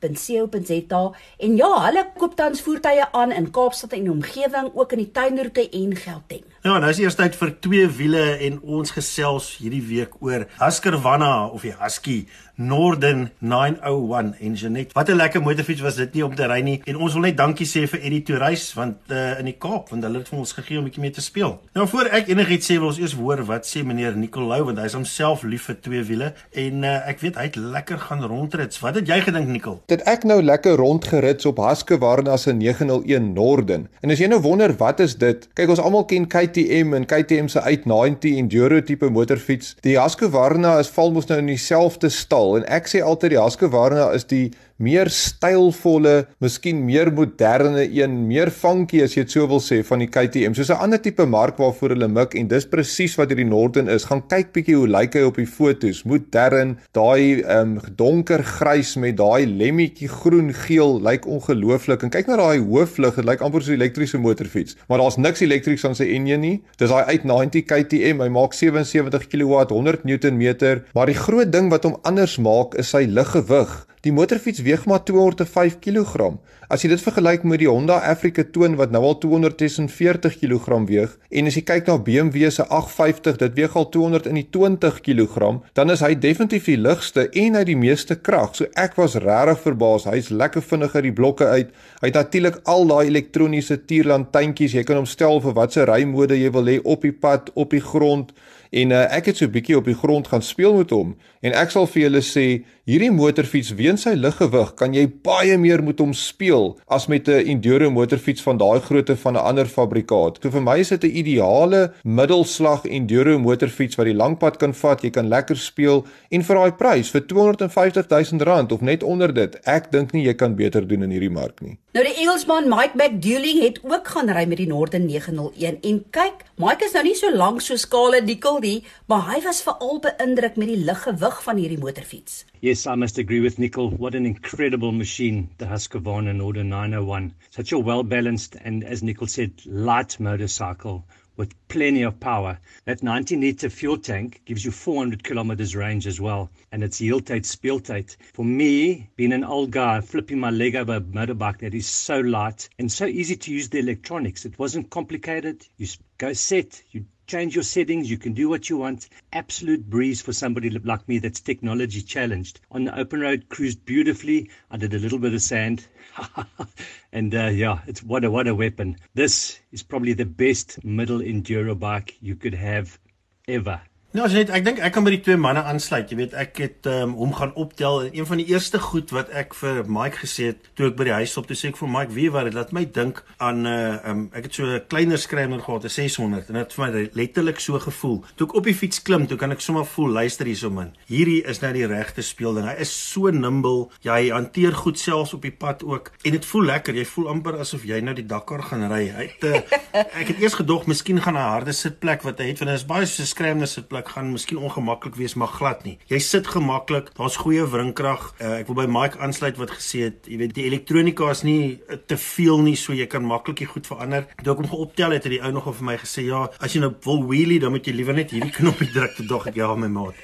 www.getworth.co.za 0.00 1.12
en 1.38 1.56
ja, 1.56 1.70
hulle 1.84 2.04
koop 2.18 2.36
tans 2.36 2.62
voertuie 2.64 3.04
aan 3.12 3.32
in 3.32 3.50
Kaapstad 3.50 3.92
en 3.92 4.10
omgewing, 4.10 4.70
ook 4.74 4.92
in 4.92 5.04
die 5.04 5.10
tuinroete 5.12 5.68
en 5.68 5.96
Gauteng. 5.96 6.44
Ja, 6.62 6.78
nou 6.78 6.90
is 6.90 7.00
eers 7.00 7.16
tyd 7.16 7.36
vir 7.40 7.54
twee 7.64 7.88
wiele 7.88 8.24
en 8.46 8.60
ons 8.60 8.92
gesels 8.92 9.54
hierdie 9.62 9.84
week 9.84 10.18
oor 10.20 10.46
Husqvarna 10.60 11.48
of 11.48 11.64
die 11.64 11.74
Husky 11.78 12.26
Norden 12.60 13.30
901 13.38 14.34
en 14.40 14.54
Janet. 14.54 14.92
Wat 14.92 15.08
'n 15.08 15.16
lekker 15.16 15.42
motorfiets 15.42 15.80
was 15.80 15.94
dit 15.94 16.12
nie 16.12 16.24
om 16.24 16.34
te 16.34 16.46
ry 16.46 16.60
nie. 16.60 16.80
En 16.84 16.96
ons 16.96 17.12
wil 17.12 17.22
net 17.22 17.36
dankie 17.36 17.66
sê 17.66 17.88
vir 17.88 18.00
Eddie 18.00 18.22
Tourist 18.22 18.74
want 18.74 18.96
uh, 19.08 19.38
in 19.38 19.44
die 19.44 19.56
Kaap 19.58 19.88
want 19.88 20.02
hulle 20.02 20.18
het 20.18 20.28
vir 20.28 20.38
ons 20.38 20.52
gegee 20.52 20.76
om 20.76 20.84
'n 20.84 20.86
bietjie 20.86 21.00
mee 21.00 21.10
te 21.10 21.20
speel. 21.20 21.60
Nou 21.72 21.88
voor 21.88 22.04
ek 22.04 22.28
enigiets 22.28 22.70
sê 22.70 22.74
wil 22.78 22.86
ons 22.86 22.98
eers 22.98 23.14
hoor 23.14 23.44
wat 23.44 23.66
sê 23.66 23.84
meneer 23.84 24.16
Nicolou 24.16 24.64
want 24.64 24.78
hy 24.78 24.84
is 24.84 24.92
homself 24.92 25.42
lief 25.42 25.62
vir 25.62 25.80
twee 25.80 26.02
wiele 26.02 26.34
en 26.52 26.84
uh, 26.84 27.08
ek 27.08 27.20
weet 27.20 27.36
hy 27.36 27.42
het 27.42 27.56
lekker 27.56 27.98
gaan 27.98 28.22
rondrits. 28.24 28.80
Wat 28.80 28.94
het 28.94 29.08
jy 29.08 29.20
gedink 29.20 29.48
Nicol? 29.48 29.82
Dit 29.90 30.04
ek 30.06 30.22
nou 30.22 30.36
lekker 30.38 30.76
rondgerits 30.78 31.48
op 31.50 31.58
Husqvarna 31.58 32.36
se 32.38 32.52
901 32.54 33.32
Norden. 33.34 33.88
En 34.04 34.14
as 34.14 34.20
jy 34.22 34.28
nou 34.30 34.38
wonder 34.44 34.70
wat 34.78 35.00
is 35.02 35.16
dit? 35.18 35.48
Kyk 35.58 35.72
ons 35.74 35.82
almal 35.82 36.04
ken 36.06 36.28
KTM 36.30 36.94
en 36.94 37.08
KTM 37.10 37.48
se 37.50 37.58
890 37.58 38.36
enduro 38.38 38.78
tipe 38.86 39.10
motorfiets. 39.10 39.72
Die 39.82 39.96
Husqvarna 39.98 40.76
is 40.78 40.92
val 40.94 41.10
mos 41.10 41.26
nou 41.26 41.40
in 41.42 41.50
dieselfde 41.50 42.12
stal 42.14 42.60
en 42.60 42.68
ek 42.70 42.86
sê 42.92 43.02
altyd 43.02 43.34
die 43.34 43.42
Husqvarna 43.42 44.12
is 44.14 44.28
die 44.30 44.52
meer 44.80 45.10
stylvolle, 45.12 46.24
miskien 46.40 46.80
meer 46.86 47.10
moderne 47.12 47.84
een, 47.84 48.16
meer 48.28 48.50
funky 48.50 49.02
as 49.04 49.14
jy 49.14 49.26
dit 49.26 49.34
sou 49.34 49.46
wil 49.50 49.60
sê 49.62 49.80
van 49.86 50.00
die 50.02 50.08
KTM. 50.08 50.54
Soos 50.56 50.70
'n 50.72 50.80
ander 50.80 51.00
tipe 51.00 51.26
mark 51.26 51.58
waarvoor 51.60 51.94
hulle 51.94 52.08
mik 52.08 52.34
en 52.34 52.48
dis 52.48 52.66
presies 52.66 53.16
wat 53.18 53.28
hierdie 53.28 53.46
Norden 53.46 53.88
is. 53.88 54.04
Gaan 54.04 54.22
kyk 54.26 54.52
bietjie 54.52 54.76
hoe 54.76 54.88
lyk 54.88 55.14
hy 55.14 55.22
op 55.28 55.36
die 55.36 55.46
fotos. 55.46 56.04
Modern, 56.04 56.78
daai 56.92 57.42
ehm 57.42 57.76
um, 57.76 57.80
donker 57.96 58.42
grys 58.42 58.96
met 58.96 59.16
daai 59.16 59.46
lemmetjie 59.46 60.08
groen 60.08 60.52
geel 60.52 61.00
lyk 61.00 61.26
ongelooflik. 61.26 62.02
En 62.02 62.10
kyk 62.10 62.26
na 62.26 62.36
daai 62.36 62.58
hooflig, 62.58 63.14
dit 63.14 63.24
lyk 63.24 63.40
amper 63.40 63.62
so 63.62 63.72
'n 63.72 63.74
elektriese 63.74 64.18
motorfiets. 64.18 64.76
Maar 64.88 64.98
daar's 64.98 65.16
niks 65.16 65.40
elektrieks 65.40 65.84
aan 65.84 65.94
sy 65.94 66.04
enjin 66.04 66.40
nie. 66.40 66.62
Dis 66.78 66.88
daai 66.90 67.04
890 67.04 67.64
KTM. 67.64 68.20
Hy 68.20 68.28
maak 68.28 68.52
77 68.54 69.28
kW, 69.28 69.68
100 69.68 70.04
Nm, 70.04 70.82
maar 70.94 71.06
die 71.06 71.14
groot 71.14 71.52
ding 71.52 71.70
wat 71.70 71.84
hom 71.84 71.96
anders 72.02 72.38
maak 72.38 72.74
is 72.74 72.88
sy 72.88 73.04
liggewig. 73.08 73.86
Die 74.00 74.12
motorfiets 74.12 74.60
weeg 74.60 74.86
maar 74.86 75.04
205 75.04 75.78
kg. 75.78 76.32
As 76.70 76.84
jy 76.84 76.92
dit 76.92 77.00
vergelyk 77.02 77.42
met 77.50 77.58
die 77.58 77.66
Honda 77.66 77.96
Africa 78.06 78.44
Twin 78.46 78.76
wat 78.78 78.92
nou 78.94 79.00
al 79.02 79.16
240 79.18 80.36
kg 80.38 80.76
weeg 80.86 81.16
en 81.40 81.50
as 81.50 81.56
jy 81.58 81.64
kyk 81.66 81.88
na 81.90 81.96
BMW 81.98 82.46
se 82.54 82.62
850, 82.62 83.40
dit 83.40 83.56
weeg 83.56 83.74
al 83.74 83.88
220 83.90 85.00
kg, 85.02 85.48
dan 85.74 85.90
is 85.90 86.04
hy 86.06 86.12
definitief 86.14 86.68
die 86.70 86.76
ligste 86.78 87.24
en 87.42 87.58
hy 87.58 87.64
die 87.66 87.76
meeste 87.80 88.14
krag. 88.14 88.54
So 88.54 88.70
ek 88.78 88.94
was 89.00 89.18
regtig 89.18 89.64
verbaas. 89.64 90.06
Hy's 90.12 90.30
lekker 90.30 90.62
vinnig 90.62 90.94
uit 90.94 91.08
die 91.08 91.14
blokke 91.18 91.50
uit. 91.50 91.74
Hy 92.04 92.12
het 92.12 92.20
natuurlik 92.20 92.62
al 92.70 92.86
daai 92.86 93.10
elektroniese 93.10 93.80
tuurlantuintjies. 93.90 94.78
Jy 94.78 94.86
kan 94.86 95.02
hom 95.02 95.10
stel 95.10 95.42
vir 95.42 95.58
watter 95.58 95.90
rymode 95.90 96.38
jy 96.38 96.54
wil 96.54 96.70
hê 96.70 96.78
op 96.86 97.02
die 97.02 97.16
pad, 97.26 97.50
op 97.58 97.74
die 97.74 97.82
grond. 97.82 98.30
En 98.70 98.94
uh, 98.94 99.08
ek 99.10 99.32
het 99.32 99.42
so 99.42 99.50
'n 99.50 99.56
bietjie 99.58 99.74
op 99.74 99.90
die 99.90 99.98
grond 99.98 100.30
gaan 100.30 100.42
speel 100.42 100.76
met 100.78 100.94
hom 100.94 101.16
en 101.40 101.54
ek 101.56 101.72
sal 101.72 101.88
vir 101.88 102.02
julle 102.04 102.20
sê 102.24 102.44
hierdie 102.88 103.10
motorfiets 103.10 103.72
weens 103.78 104.04
sy 104.06 104.12
liggewig 104.18 104.74
kan 104.78 104.94
jy 104.96 105.06
baie 105.24 105.56
meer 105.58 105.82
met 105.84 106.00
hom 106.02 106.12
speel 106.16 106.59
as 106.88 107.06
met 107.06 107.28
'n 107.28 107.46
enduro 107.54 107.90
motorfiets 107.90 108.42
van 108.42 108.58
daai 108.58 108.80
grootte 108.80 109.16
van 109.16 109.34
'n 109.34 109.44
ander 109.50 109.66
fabrikaat. 109.66 110.38
So 110.42 110.50
vir 110.50 110.62
my 110.62 110.78
is 110.78 110.88
dit 110.88 111.04
'n 111.04 111.16
ideale 111.22 111.92
middelslag 112.04 112.84
enduro 112.84 113.38
motorfiets 113.38 113.96
wat 113.96 114.06
die 114.06 114.14
langpad 114.14 114.56
kan 114.56 114.74
vat, 114.74 115.02
jy 115.02 115.10
kan 115.10 115.28
lekker 115.28 115.56
speel 115.56 116.04
en 116.30 116.42
vir 116.42 116.56
daai 116.56 116.72
prys 116.72 117.10
vir 117.10 117.26
250 117.26 118.06
000 118.08 118.44
rand 118.44 118.72
of 118.72 118.80
net 118.80 119.02
onder 119.02 119.34
dit, 119.34 119.56
ek 119.64 119.90
dink 119.92 120.12
nie 120.12 120.24
jy 120.24 120.34
kan 120.34 120.54
beter 120.54 120.86
doen 120.86 121.02
in 121.02 121.10
hierdie 121.10 121.30
mark 121.30 121.60
nie. 121.60 121.78
Nou 121.90 122.04
die 122.06 122.12
Engelsman 122.22 122.68
Mike 122.70 122.94
McDouling 122.94 123.64
het 123.64 123.78
ook 123.82 124.06
gaan 124.12 124.28
ry 124.30 124.44
met 124.46 124.60
die 124.60 124.68
Norden 124.70 125.08
901 125.10 125.80
en 125.88 125.96
kyk, 126.14 126.44
Mike 126.62 126.86
is 126.86 126.92
nou 126.94 127.02
nie 127.02 127.16
so 127.18 127.32
lank 127.34 127.64
so 127.66 127.74
skale 127.82 128.20
dikkel 128.22 128.60
nie, 128.62 128.76
maar 129.10 129.24
hy 129.26 129.40
was 129.42 129.58
veral 129.66 129.98
beïndruk 130.04 130.54
met 130.62 130.70
die 130.70 130.76
liggewig 130.86 131.40
van 131.42 131.58
hierdie 131.58 131.80
motorfiets. 131.82 132.44
Yes, 132.62 132.86
I 132.86 132.94
must 132.94 133.18
agree 133.18 133.42
with 133.42 133.58
Nicole. 133.58 133.90
What 133.98 134.14
an 134.14 134.28
incredible 134.30 134.92
machine, 134.94 135.48
the 135.58 135.66
Husqvarna 135.66 136.30
Norden 136.30 136.70
901. 136.70 137.32
Such 137.50 137.72
a 137.74 137.82
well-balanced 137.82 138.54
and, 138.62 138.84
as 138.84 139.02
Nicole 139.02 139.26
said, 139.26 139.58
light 139.66 140.20
motorcycle 140.20 141.02
with 141.40 141.54
plenty 141.68 142.02
of 142.02 142.20
power. 142.20 142.58
That 142.84 143.02
90 143.02 143.36
litre 143.36 143.70
fuel 143.70 143.96
tank 143.96 144.42
gives 144.44 144.62
you 144.62 144.70
400 144.70 145.24
kilometers 145.24 145.74
range 145.74 146.06
as 146.06 146.20
well. 146.20 146.50
And 146.70 146.84
it's 146.84 147.00
yield 147.00 147.24
tight, 147.24 147.46
spiel 147.46 147.80
tight. 147.80 148.18
For 148.34 148.44
me, 148.44 149.08
being 149.16 149.32
an 149.32 149.42
old 149.42 149.70
guy, 149.70 150.02
flipping 150.02 150.38
my 150.38 150.50
leg 150.50 150.76
over 150.76 150.96
a 150.96 151.00
motorbike 151.00 151.60
that 151.60 151.72
is 151.72 151.86
so 151.86 152.20
light 152.20 152.68
and 152.78 152.92
so 152.92 153.06
easy 153.06 153.36
to 153.36 153.54
use 153.54 153.70
the 153.70 153.78
electronics. 153.78 154.44
It 154.44 154.58
wasn't 154.58 154.90
complicated. 154.90 155.66
You 155.78 155.86
go 156.18 156.34
set, 156.34 156.82
you 156.90 157.06
change 157.30 157.54
your 157.54 157.62
settings, 157.62 158.10
you 158.10 158.18
can 158.18 158.32
do 158.32 158.48
what 158.48 158.68
you 158.68 158.76
want. 158.76 159.08
Absolute 159.32 159.88
breeze 159.88 160.20
for 160.20 160.32
somebody 160.32 160.68
like 160.68 161.08
me 161.08 161.20
that's 161.20 161.40
technology 161.40 162.02
challenged. 162.02 162.60
On 162.72 162.84
the 162.84 162.98
open 162.98 163.20
road, 163.20 163.48
cruised 163.48 163.84
beautifully. 163.84 164.50
I 164.68 164.76
did 164.76 164.94
a 164.94 164.98
little 164.98 165.20
bit 165.20 165.32
of 165.32 165.40
sand. 165.40 165.86
and 167.12 167.32
uh, 167.32 167.46
yeah, 167.46 167.82
it's 167.86 168.02
what 168.02 168.24
a 168.24 168.30
what 168.30 168.48
a 168.48 168.54
weapon. 168.54 168.96
This 169.14 169.60
is 169.70 169.84
probably 169.84 170.12
the 170.12 170.24
best 170.24 170.82
middle 170.84 171.20
enduro 171.20 171.78
bike 171.78 172.16
you 172.20 172.34
could 172.34 172.54
have 172.54 172.98
ever. 173.46 173.80
Nou, 174.10 174.24
as 174.26 174.32
net 174.34 174.48
ek 174.50 174.64
dink 174.66 174.80
ek 174.82 174.90
kan 174.90 175.04
by 175.06 175.12
die 175.14 175.20
twee 175.22 175.38
manne 175.38 175.60
aansluit. 175.70 176.10
Jy 176.10 176.16
weet, 176.18 176.32
ek 176.34 176.56
het 176.58 176.86
um, 176.90 177.12
hom 177.14 177.30
gaan 177.30 177.52
optel 177.54 178.00
en 178.08 178.16
een 178.18 178.26
van 178.26 178.40
die 178.40 178.46
eerste 178.50 178.80
goed 178.82 179.12
wat 179.14 179.28
ek 179.38 179.52
vir 179.54 179.84
Mike 179.86 180.24
gesê 180.24 180.48
het 180.48 180.64
toe 180.74 180.88
ek 180.88 180.96
by 180.98 181.04
die 181.06 181.14
huis 181.20 181.30
stop, 181.30 181.46
toe 181.46 181.54
sê 181.54 181.68
ek 181.70 181.78
vir 181.78 181.90
Mike, 181.94 182.10
"Wie 182.16 182.26
wat 182.34 182.48
dit 182.48 182.56
laat 182.58 182.72
my 182.74 182.82
dink 182.90 183.20
aan 183.38 183.62
'n 183.62 183.68
uh, 183.70 184.10
um, 184.10 184.24
ek 184.34 184.48
het 184.48 184.54
so 184.58 184.66
'n 184.66 184.82
kleiner 184.90 185.14
skrywer 185.16 185.62
gehad, 185.62 185.84
'n 185.84 185.94
600 185.94 186.48
en 186.48 186.54
dit 186.58 186.62
het 186.62 186.74
vir 186.74 186.90
my 186.90 187.10
letterlik 187.14 187.60
so 187.60 187.78
gevoel. 187.78 188.24
Toe 188.34 188.48
ek 188.48 188.54
op 188.54 188.64
die 188.64 188.74
fiets 188.74 189.02
klim, 189.02 189.28
toe 189.28 189.38
kan 189.38 189.52
ek 189.52 189.60
sommer 189.60 189.86
voel, 189.86 190.10
luister 190.10 190.46
hierso 190.46 190.70
man. 190.70 190.90
Hierdie 191.06 191.44
is 191.46 191.60
nou 191.60 191.72
die 191.72 191.86
regte 191.86 192.22
speelding. 192.22 192.66
Hy 192.66 192.80
is 192.80 192.90
so 193.12 193.30
nimble. 193.30 193.90
Ja, 194.02 194.14
hy 194.14 194.30
hanteer 194.30 194.72
goed 194.74 194.98
selfs 194.98 195.34
op 195.34 195.42
die 195.42 195.54
pad 195.54 195.84
ook 195.84 196.10
en 196.24 196.32
dit 196.32 196.44
voel 196.44 196.64
lekker. 196.64 196.94
Jy 196.94 197.04
voel 197.04 197.28
amper 197.28 197.58
asof 197.60 197.84
jy 197.84 198.00
nou 198.00 198.14
die 198.14 198.26
Dakar 198.26 198.62
gaan 198.62 198.90
ry. 198.90 199.06
Hy 199.08 199.30
het 199.38 199.44
uh, 199.44 199.56
ek 200.20 200.34
het 200.34 200.40
eers 200.40 200.54
gedog 200.54 200.86
miskien 200.86 201.22
gaan 201.22 201.34
'n 201.34 201.50
harde 201.54 201.72
sitplek 201.72 202.22
wat 202.22 202.38
hy 202.38 202.46
het, 202.46 202.58
want 202.58 202.70
dit 202.70 202.80
is 202.80 202.86
baie 202.86 203.06
so 203.06 203.22
'n 203.22 203.26
skrywende 203.26 203.66
sitplek 203.66 203.99
ek 204.00 204.12
gaan 204.14 204.32
miskien 204.34 204.60
ongemaklik 204.60 205.16
wees 205.20 205.36
maar 205.38 205.52
glad 205.52 205.84
nie. 205.86 205.96
Jy 206.10 206.20
sit 206.24 206.50
gemaklik, 206.50 207.12
daar's 207.18 207.38
goeie 207.40 207.64
wringkrag. 207.68 208.30
Uh, 208.40 208.58
ek 208.60 208.70
wil 208.70 208.80
by 208.82 208.88
Mike 208.90 209.20
aansluit 209.22 209.60
wat 209.60 209.74
gesê 209.76 210.08
het, 210.08 210.28
jy 210.30 210.40
weet 210.42 210.56
die 210.56 210.66
elektronika 210.68 211.30
is 211.34 211.44
nie 211.46 211.62
uh, 211.76 211.98
te 212.10 212.18
veel 212.20 212.62
nie, 212.66 212.76
so 212.80 212.96
jy 212.96 213.08
kan 213.10 213.26
maklik 213.26 213.62
die 213.64 213.70
goed 213.70 213.88
verander. 213.90 214.28
Toe 214.42 214.54
ek 214.54 214.62
hom 214.64 214.70
geoptel 214.74 215.16
het, 215.16 215.26
het 215.26 215.36
die 215.36 215.42
ou 215.44 215.52
nog 215.54 215.70
vir 215.70 215.90
my 215.92 215.98
gesê, 216.00 216.26
"Ja, 216.28 216.48
as 216.60 216.74
jy 216.74 216.80
nou 216.80 216.94
wil 217.04 217.26
wheelie, 217.28 217.60
dan 217.60 217.72
moet 217.72 217.86
jy 217.86 217.94
liewer 217.94 218.14
net 218.14 218.30
hierdie 218.30 218.54
knoppie 218.58 218.90
druk." 218.90 219.16
Toe 219.16 219.26
dog 219.26 219.46
ek, 219.46 219.56
"Ja, 219.56 219.74
my 219.74 219.88
maat." 219.88 220.14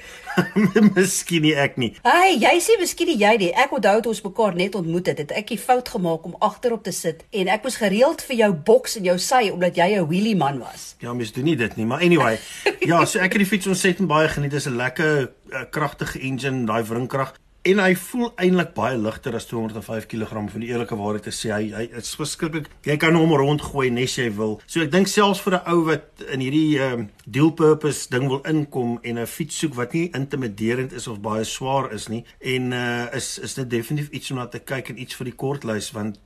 miskien 0.95 1.41
nie 1.45 1.53
ek 1.57 1.77
nie. 1.81 1.91
Hey, 2.05 2.35
jy 2.41 2.53
sê 2.63 2.77
miskien 2.79 3.11
jy 3.17 3.33
die. 3.41 3.49
Ek 3.57 3.73
onthou 3.73 3.95
toe 4.01 4.13
ons 4.13 4.23
mekaar 4.25 4.57
net 4.57 4.75
ontmoet 4.77 5.11
het, 5.11 5.23
het 5.25 5.33
ek 5.39 5.53
die 5.53 5.59
fout 5.61 5.89
gemaak 5.89 6.25
om 6.29 6.37
agterop 6.39 6.83
te 6.85 6.93
sit 6.95 7.23
en 7.31 7.49
ek 7.53 7.65
moes 7.65 7.79
gereeld 7.81 8.21
vir 8.27 8.39
jou 8.43 8.51
boks 8.69 8.99
en 8.99 9.09
jou 9.09 9.17
sy 9.21 9.47
omdat 9.53 9.79
jy 9.79 9.89
'n 9.97 10.07
wheelie 10.07 10.35
man 10.35 10.59
was. 10.59 10.95
Ja, 10.99 11.13
mens 11.13 11.31
doen 11.31 11.45
nie 11.45 11.55
dit 11.55 11.75
nie, 11.75 11.85
maar 11.85 12.01
anyway. 12.01 12.39
ja, 12.91 13.05
so 13.05 13.19
ek 13.19 13.33
het 13.33 13.41
die 13.43 13.49
fiets 13.49 13.67
ontsettend 13.67 14.07
baie 14.07 14.27
geniet. 14.29 14.51
Dit 14.51 14.65
is 14.65 14.69
'n 14.69 14.77
lekker 14.77 15.31
uh, 15.51 15.65
kragtige 15.71 16.19
engine, 16.19 16.65
daai 16.65 16.83
wringkrag 16.83 17.33
en 17.63 17.79
hy 17.79 17.93
voel 17.99 18.31
eintlik 18.39 18.73
baie 18.75 18.97
ligter 18.97 19.35
as 19.35 19.47
205 19.49 20.07
kg 20.07 20.43
vir 20.51 20.63
die 20.63 20.69
eerlike 20.71 20.95
waarheid 20.95 21.25
te 21.27 21.33
sê. 21.35 21.51
Hy 21.51 21.71
hy 21.75 21.85
is 21.99 22.13
verskriklik. 22.15 22.69
Jy 22.87 22.97
kan 23.01 23.15
hom 23.15 23.33
rondgooi 23.33 23.89
nes 23.91 24.17
jy 24.17 24.29
wil. 24.37 24.57
So 24.67 24.81
ek 24.81 24.91
dink 24.91 25.07
selfs 25.11 25.41
vir 25.43 25.57
'n 25.57 25.73
ou 25.73 25.85
wat 25.89 26.23
in 26.33 26.39
hierdie 26.39 26.79
ehm 26.79 26.99
um, 26.99 27.09
dual 27.25 27.51
purpose 27.51 28.09
ding 28.09 28.27
wil 28.27 28.41
inkom 28.45 28.99
en 29.03 29.19
'n 29.19 29.25
fiets 29.25 29.57
soek 29.59 29.75
wat 29.75 29.93
nie 29.93 30.11
intimiderend 30.13 30.93
is 30.93 31.07
of 31.07 31.21
baie 31.21 31.43
swaar 31.43 31.91
is 31.93 32.07
nie 32.07 32.23
en 32.39 32.71
uh 32.71 33.07
is 33.13 33.39
is 33.39 33.53
dit 33.53 33.69
definitief 33.69 34.09
iets 34.11 34.31
om 34.31 34.37
na 34.37 34.47
te 34.47 34.59
kyk 34.59 34.89
en 34.89 35.01
iets 35.01 35.15
vir 35.15 35.25
die 35.25 35.35
kortlys 35.35 35.91
want 35.91 36.19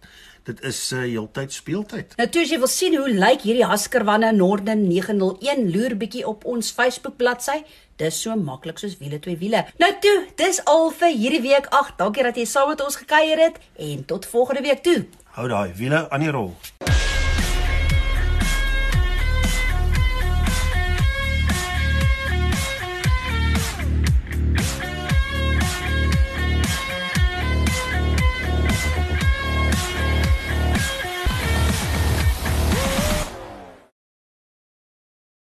dit 0.49 0.63
is 0.65 0.79
uh, 0.95 1.03
heeltyd 1.05 1.53
speeltyd. 1.53 2.15
Nou 2.17 2.27
toe 2.33 2.43
as 2.45 2.51
jy 2.53 2.59
wil 2.61 2.71
sien 2.71 2.97
hoe 2.97 3.09
lyk 3.13 3.45
hierdie 3.45 3.67
Haskerwanne 3.67 4.31
Norden 4.37 4.87
901 4.87 5.69
loer 5.73 5.95
bietjie 5.99 6.25
op 6.27 6.45
ons 6.49 6.71
Facebook 6.75 7.17
bladsy. 7.21 7.61
Dis 8.01 8.17
so 8.23 8.35
maklik 8.35 8.81
soos 8.81 8.97
wiele 9.01 9.19
twee 9.21 9.37
wiele. 9.37 9.65
Nou 9.81 9.91
toe, 10.01 10.17
dis 10.41 10.63
al 10.65 10.89
vir 10.97 11.13
hierdie 11.13 11.43
week. 11.45 11.69
Ag, 11.69 11.93
dankie 12.01 12.25
dat 12.25 12.39
jy 12.39 12.47
saam 12.49 12.73
met 12.73 12.81
ons 12.81 12.97
gekuier 13.03 13.45
het 13.49 13.61
en 13.77 14.05
tot 14.09 14.25
volgende 14.25 14.65
week 14.65 14.83
toe. 14.85 15.03
Hou 15.37 15.47
daai 15.51 15.73
wiele 15.77 16.07
aan 16.09 16.25
die 16.25 16.33
rol. 16.33 16.55